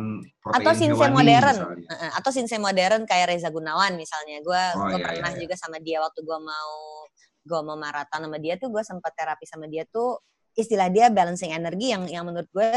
protein 0.41 0.58
atau 0.60 0.71
sinse 0.73 0.95
hewani 0.97 1.15
modern 1.15 1.55
misalnya. 1.58 1.86
Eh, 1.89 1.97
eh, 2.01 2.12
atau 2.17 2.32
sinse 2.34 2.55
modern 2.58 3.01
kayak 3.05 3.25
Reza 3.29 3.49
Gunawan 3.53 3.93
misalnya 3.95 4.38
gue 4.41 4.63
Oh, 4.79 4.88
iya, 4.91 4.97
pernah 5.05 5.32
iya, 5.32 5.38
iya. 5.38 5.41
juga 5.45 5.55
sama 5.60 5.77
dia 5.79 5.97
waktu 6.01 6.19
gue 6.25 6.39
mau 6.41 6.73
gue 7.45 7.60
mau 7.65 7.77
maraton 7.79 8.21
sama 8.25 8.38
dia 8.38 8.55
tuh 8.60 8.69
gue 8.73 8.84
sempat 8.86 9.12
terapi 9.15 9.45
sama 9.47 9.65
dia 9.69 9.84
tuh 9.89 10.19
istilah 10.53 10.88
dia 10.91 11.08
balancing 11.10 11.53
energi 11.55 11.93
yang 11.93 12.03
yang 12.10 12.23
menurut 12.27 12.49
gue 12.51 12.69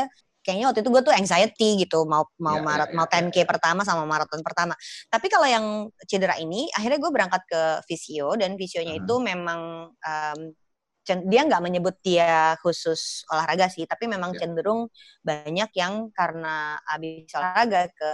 kayaknya 0.42 0.66
waktu 0.70 0.80
itu 0.82 0.90
gue 0.90 1.02
tuh 1.06 1.14
anxiety 1.14 1.68
gitu 1.86 2.04
mau 2.04 2.26
mau 2.42 2.58
Ya, 2.58 2.66
marat 2.66 2.88
ya, 2.90 2.96
mau 2.98 3.06
ya, 3.06 3.18
10k 3.22 3.46
pertama 3.46 3.80
sama 3.86 4.02
maraton 4.04 4.42
pertama. 4.42 4.74
Tapi 5.08 5.26
kalau 5.30 5.46
yang 5.48 5.66
cedera 6.04 6.36
ini, 6.36 6.66
akhirnya 6.74 6.98
gue 6.98 7.10
berangkat 7.14 7.42
ke 7.48 7.62
visio 7.86 8.34
dan 8.36 8.58
visionya 8.58 8.98
Hmm. 8.98 9.02
itu 9.06 9.14
memang 9.22 9.60
em, 10.02 10.40
cen- 11.02 11.26
dia 11.26 11.42
nggak 11.46 11.62
menyebut 11.62 11.96
dia 12.02 12.54
khusus 12.62 13.26
olahraga 13.30 13.66
sih, 13.70 13.86
tapi 13.86 14.06
memang 14.06 14.34
Ya. 14.34 14.46
cenderung 14.46 14.86
banyak 15.22 15.70
yang 15.74 16.10
karena 16.14 16.78
habis 16.86 17.26
olahraga 17.34 17.90
ke 17.90 18.10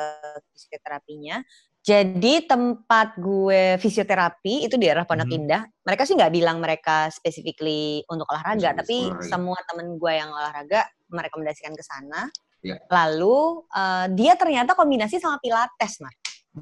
fisioterapinya. 0.53 1.41
Jadi 1.79 2.45
tempat 2.45 3.17
gue 3.17 3.81
fisioterapi 3.81 4.69
itu 4.69 4.77
di 4.77 4.85
daerah 4.93 5.09
Pondok 5.09 5.25
Mhm. 5.31 5.37
Indah. 5.41 5.62
Mereka 5.88 6.05
sih 6.05 6.17
nggak 6.21 6.35
bilang 6.37 6.61
mereka 6.61 7.09
specifically 7.09 8.05
untuk 8.12 8.29
olahraga, 8.29 8.77
tapi 8.77 9.09
olahraga. 9.09 9.25
semua 9.25 9.57
temen 9.64 9.97
gue 9.97 10.12
yang 10.12 10.29
olahraga 10.29 10.85
merekomendasikan 11.09 11.75
ke 11.75 11.85
sana. 11.85 12.29
Ya. 12.61 12.79
Lalu 12.90 13.64
eh, 13.71 14.07
dia 14.14 14.35
ternyata 14.35 14.75
kombinasi 14.75 15.18
sama 15.18 15.38
pilates, 15.38 16.01
Mar. 16.01 16.14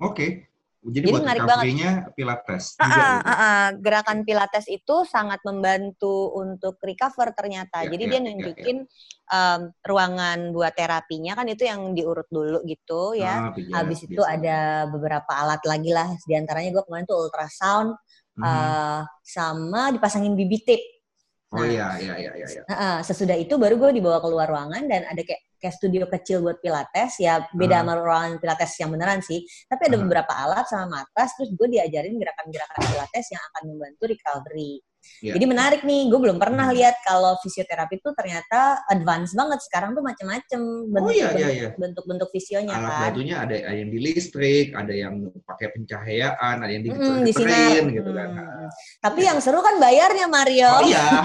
Oke. 0.03 0.51
Jadi, 0.87 1.03
Jadi 1.03 1.11
buat 1.11 1.23
menarik 1.27 1.43
recovery-nya 1.43 1.91
pilates 2.15 2.65
Ah, 2.79 2.87
gitu. 2.87 3.03
ah, 3.27 3.35
ah, 3.35 3.67
gerakan 3.75 4.23
pilates 4.23 4.71
itu 4.71 5.03
sangat 5.03 5.43
membantu 5.43 6.31
untuk 6.31 6.79
recover 6.79 7.35
ternyata. 7.35 7.83
Ya, 7.83 7.91
Jadi 7.91 8.05
ya, 8.07 8.11
dia 8.15 8.15
ya, 8.15 8.23
nunjukin 8.23 8.77
em, 9.27 9.61
ruangan 9.83 10.55
buat 10.55 10.79
terapinya 10.79 11.35
kan 11.35 11.51
itu 11.51 11.67
yang 11.67 11.91
diurut 11.91 12.31
dulu 12.31 12.63
gitu 12.63 13.19
ya. 13.19 13.51
Ah, 13.51 13.83
Habis 13.83 14.07
itu 14.07 14.15
biasa. 14.23 14.31
ada 14.39 14.59
beberapa 14.87 15.27
alat 15.35 15.59
lagi 15.67 15.91
lah. 15.91 16.07
Di 16.23 16.39
antaranya 16.39 16.71
gue 16.71 16.85
kemarin 16.87 17.03
tuh 17.03 17.19
ultrasound 17.19 17.99
Mhm. 18.39 18.47
eh, 18.47 19.01
sama 19.27 19.91
dipasangin 19.91 20.39
BB 20.39 20.53
tape. 20.63 20.96
Oh 21.57 21.65
nah. 21.65 21.73
iya, 21.73 21.87
iya, 21.97 22.15
iya, 22.21 22.33
iya. 22.37 22.47
iya. 22.53 22.63
Heeh, 22.69 22.97
sesudah 23.03 23.37
itu 23.37 23.57
baru 23.57 23.75
gue 23.81 23.91
dibawa 23.97 24.21
keluar 24.21 24.47
ruangan 24.47 24.85
dan 24.85 25.09
ada 25.09 25.23
kayak 25.25 25.41
kayak 25.57 25.73
studio 25.73 26.05
kecil 26.05 26.45
buat 26.45 26.61
pilates 26.61 27.17
ya 27.17 27.41
beda 27.51 27.81
Ah. 27.81 27.83
sama 27.83 27.93
ruangan 27.97 28.33
pilates 28.37 28.77
yang 28.77 28.93
beneran 28.93 29.25
sih 29.25 29.41
tapi 29.67 29.89
ada 29.89 29.97
Ah. 29.97 30.03
beberapa 30.05 30.33
alat 30.37 30.65
sama 30.69 30.85
matras 31.01 31.33
terus 31.33 31.51
gue 31.57 31.69
diajarin 31.73 32.13
gerakan-gerakan 32.21 32.83
pilates 32.93 33.27
yang 33.33 33.43
akan 33.51 33.63
membantu 33.73 34.05
recovery 34.05 34.85
Iya. 35.25 35.33
jadi 35.33 35.45
menarik 35.49 35.81
nih 35.81 36.13
gue 36.13 36.21
belum 36.21 36.37
pernah 36.37 36.69
Hmm. 36.69 36.77
lihat 36.77 37.01
kalau 37.01 37.41
fisioterapi 37.41 38.05
tuh 38.05 38.13
ternyata 38.13 38.85
advance 38.93 39.33
banget 39.33 39.65
sekarang 39.65 39.97
tuh 39.97 40.05
macam-macam 40.05 40.61
bentuk 40.93 41.13
iya, 41.17 41.29
iya, 41.33 41.49
iya. 41.49 41.69
bentuk-bentuk 41.73 42.29
visionya 42.29 42.77
Alat 42.77 42.85
kan 42.85 43.01
bantunya 43.11 43.37
ada, 43.41 43.55
ada 43.57 43.77
yang 43.81 43.89
di 43.89 43.99
listrik, 43.99 44.77
ada 44.77 44.93
yang 44.93 45.15
pakai 45.49 45.73
pencahayaan, 45.73 46.57
ada 46.61 46.69
yang 46.69 46.85
di 46.85 46.91
Mm-mm, 46.93 47.25
di 47.25 47.33
sinar 47.33 47.85
gitu 47.89 48.11
kan. 48.13 48.29
Hmm. 48.37 48.69
tapi 49.01 49.21
yang 49.25 49.39
seru 49.41 49.65
kan 49.65 49.81
bayarnya 49.81 50.27
Mario 50.29 50.69
Oh 50.69 50.85
iya. 50.85 51.25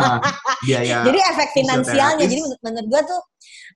Biaya. 0.66 1.04
jadi 1.04 1.18
efek 1.36 1.48
finansialnya 1.54 2.24
jadi 2.24 2.40
menurut, 2.40 2.60
menurut 2.64 2.86
gue 2.88 3.02
tuh 3.04 3.20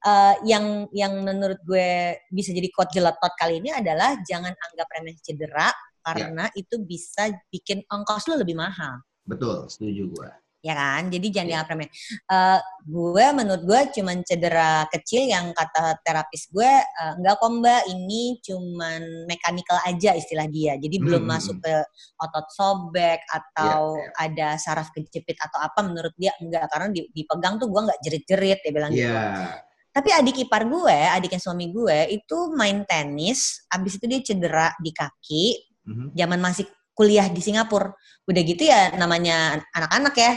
eh, 0.09 0.35
yang 0.49 0.65
yang 0.97 1.13
menurut 1.21 1.61
gue 1.63 1.91
bisa 2.33 2.51
jadi 2.51 2.69
quote 2.73 2.93
jeletot 2.95 3.33
kali 3.37 3.61
ini 3.61 3.71
adalah 3.71 4.17
jangan 4.25 4.53
anggap 4.57 4.89
remeh 4.89 5.17
cedera 5.21 5.69
karena 6.01 6.49
itu 6.57 6.81
bisa 6.81 7.29
bikin 7.53 7.85
ongkos 7.87 8.25
lu 8.33 8.41
lebih 8.41 8.57
mahal 8.57 9.05
Betul, 9.31 9.71
setuju 9.71 10.03
gua. 10.11 10.31
ya 10.61 10.77
kan? 10.77 11.09
Jadi 11.09 11.33
jangan 11.33 11.49
dianggap 11.49 11.73
remeh 11.73 11.88
Eh, 12.29 12.61
gue 12.85 13.27
menurut 13.33 13.62
gue 13.64 13.81
cuman 13.97 14.21
cedera 14.29 14.85
kecil 14.93 15.25
yang 15.25 15.57
kata 15.57 15.97
terapis 16.05 16.53
gue 16.53 16.69
eh, 16.69 17.12
enggak 17.16 17.40
kok 17.40 17.49
mbak. 17.49 17.83
Ini 17.88 18.23
cuman 18.45 19.01
mechanical 19.25 19.81
aja 19.88 20.12
istilah 20.12 20.45
dia. 20.53 20.77
Jadi 20.77 21.01
belum 21.01 21.25
Hmm, 21.25 21.33
masuk 21.33 21.57
ke 21.64 21.75
otot 22.21 22.47
sobek 22.53 23.25
atau 23.25 23.97
Iya, 23.97 24.12
ada 24.21 24.49
saraf 24.61 24.93
kejepit 24.93 25.40
atau 25.40 25.64
apa 25.64 25.81
menurut 25.81 26.12
dia 26.21 26.37
enggak. 26.37 26.69
Karena 26.69 26.93
di- 26.93 27.09
dipegang 27.09 27.57
tuh 27.57 27.73
gue 27.73 27.81
nggak 27.81 28.01
jerit-jerit 28.05 28.59
dia 28.61 28.73
bilang 28.75 28.93
gitu. 28.93 29.09
Iya. 29.09 29.64
tapi 29.90 30.14
adik 30.14 30.38
ipar 30.38 30.71
gue, 30.71 30.99
adiknya 31.11 31.43
suami 31.43 31.75
gue 31.75 32.14
itu 32.14 32.38
main 32.55 32.87
tenis, 32.87 33.66
abis 33.66 33.99
itu 33.99 34.07
dia 34.07 34.21
cedera 34.23 34.71
di 34.79 34.95
kaki, 34.95 35.47
Mhm. 35.83 36.14
zaman 36.14 36.38
masih 36.38 36.62
kuliah 37.01 37.33
di 37.33 37.41
Singapura. 37.41 37.89
Udah 38.29 38.43
gitu 38.45 38.69
ya 38.69 38.93
namanya 39.01 39.57
anak-anak 39.73 40.13
ya. 40.21 40.33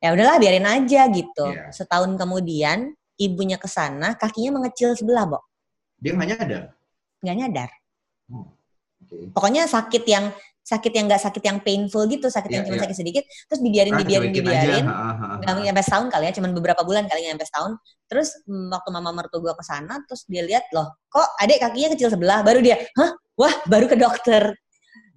Ya 0.00 0.08
udahlah 0.12 0.36
biarin 0.36 0.68
aja 0.68 1.08
gitu. 1.08 1.46
Iya. 1.48 1.72
Setahun 1.72 2.12
kemudian 2.20 2.92
ibunya 3.16 3.56
ke 3.56 3.68
sana, 3.68 4.12
kakinya 4.16 4.60
mengecil 4.60 4.92
sebelah, 4.92 5.24
Bo. 5.24 5.40
Dia 5.96 6.12
nggak 6.16 6.28
nyadar. 6.36 6.62
Nggak 7.24 7.36
nyadar. 7.36 7.70
Oke. 8.32 9.16
Pokoknya 9.32 9.64
sakit 9.68 10.04
yang 10.08 10.32
sakit 10.60 10.92
yang 10.94 11.04
nggak 11.10 11.20
sakit 11.20 11.42
yang 11.42 11.58
painful 11.60 12.04
gitu, 12.06 12.30
sakit 12.30 12.48
yang 12.52 12.62
Iya, 12.62 12.68
cuma 12.70 12.76
iya. 12.78 12.84
sakit 12.86 12.96
sedikit, 12.96 13.24
terus 13.50 13.60
dibiarin, 13.60 13.92
Ah, 13.96 13.98
dibiarin, 14.04 14.30
dibiarin. 14.30 14.84
aja. 14.86 14.92
Ha, 14.92 14.94
ha, 14.94 15.10
ha, 15.18 15.26
nggak 15.42 15.54
ha. 15.56 15.64
nyampe 15.66 15.82
setahun 15.82 16.06
kali 16.14 16.24
ya, 16.30 16.32
cuman 16.38 16.50
beberapa 16.54 16.82
bulan 16.86 17.04
kali 17.10 17.26
nyampe 17.26 17.42
setahun. 17.42 17.74
Terus 18.06 18.28
mm, 18.46 18.70
waktu 18.70 18.88
mama 18.94 19.10
mertua 19.10 19.40
gue 19.42 19.54
ke 19.56 19.64
sana, 19.66 19.98
terus 20.06 20.22
dia 20.30 20.46
lihat 20.46 20.70
loh, 20.70 20.94
kok 21.10 21.26
adik 21.42 21.58
kakinya 21.58 21.88
kecil 21.96 22.08
sebelah, 22.12 22.40
baru 22.46 22.62
dia, 22.62 22.76
hah, 22.96 23.10
wah, 23.34 23.54
baru 23.66 23.90
ke 23.90 23.96
dokter, 23.98 24.54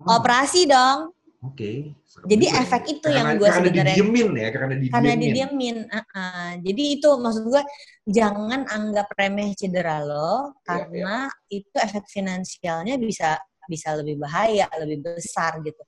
Oh, 0.03 0.19
operasi 0.19 0.67
dong. 0.67 1.11
Oke. 1.43 1.91
Serem 2.07 2.27
Jadi 2.31 2.45
juga 2.47 2.59
efek 2.63 2.83
ya. 2.83 2.91
itu 2.95 3.07
yang 3.11 3.27
Karena- 3.27 3.39
gua 3.39 3.47
karena 3.51 3.57
sebenarnya- 3.67 3.95
didiemin 3.99 4.29
ya, 4.31 4.49
karena 4.53 4.73
didiemin. 4.79 4.93
Karena 4.95 5.13
didiamin. 5.19 5.77
uh-uh. 5.91 6.47
Jadi 6.63 6.83
itu 6.87 7.09
maksud 7.19 7.43
gue, 7.51 7.63
jangan 8.07 8.61
anggap 8.67 9.07
remeh 9.11 9.49
cedera 9.59 9.97
lo, 10.03 10.55
Iya, 10.55 10.63
karena 10.63 11.15
itu 11.51 11.75
efek 11.75 12.05
finansialnya 12.07 12.95
bisa 12.95 13.35
bisa 13.63 13.95
lebih 13.95 14.19
bahaya, 14.19 14.67
lebih 14.79 15.03
besar 15.03 15.59
gitu. 15.63 15.79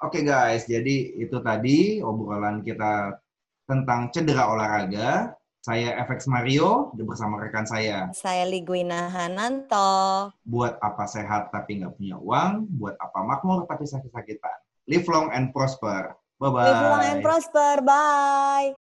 Oke 0.00 0.20
guys, 0.24 0.64
jadi 0.64 0.96
itu 1.16 1.36
tadi 1.44 2.00
obrolan 2.00 2.64
kita 2.64 3.20
tentang 3.68 4.08
cedera 4.12 4.48
olahraga. 4.48 5.32
Saya 5.60 5.92
FX 6.08 6.24
Mario 6.24 6.88
bersama 6.96 7.36
rekan 7.36 7.68
saya. 7.68 8.08
Saya 8.16 8.48
Liguina 8.48 9.12
Hananto. 9.12 10.32
Buat 10.48 10.80
apa 10.80 11.04
sehat 11.04 11.52
tapi 11.52 11.84
nggak 11.84 12.00
punya 12.00 12.16
uang, 12.16 12.64
buat 12.80 12.96
apa 12.96 13.20
makmur 13.20 13.68
tapi 13.68 13.84
sakit-sakitan. 13.84 14.56
Live 14.88 15.04
long 15.12 15.28
and 15.36 15.52
prosper. 15.52 16.16
Bye-bye. 16.40 16.64
Live 16.64 16.80
long 16.80 17.04
and 17.04 17.20
prosper. 17.20 17.84
Bye. 17.84 18.72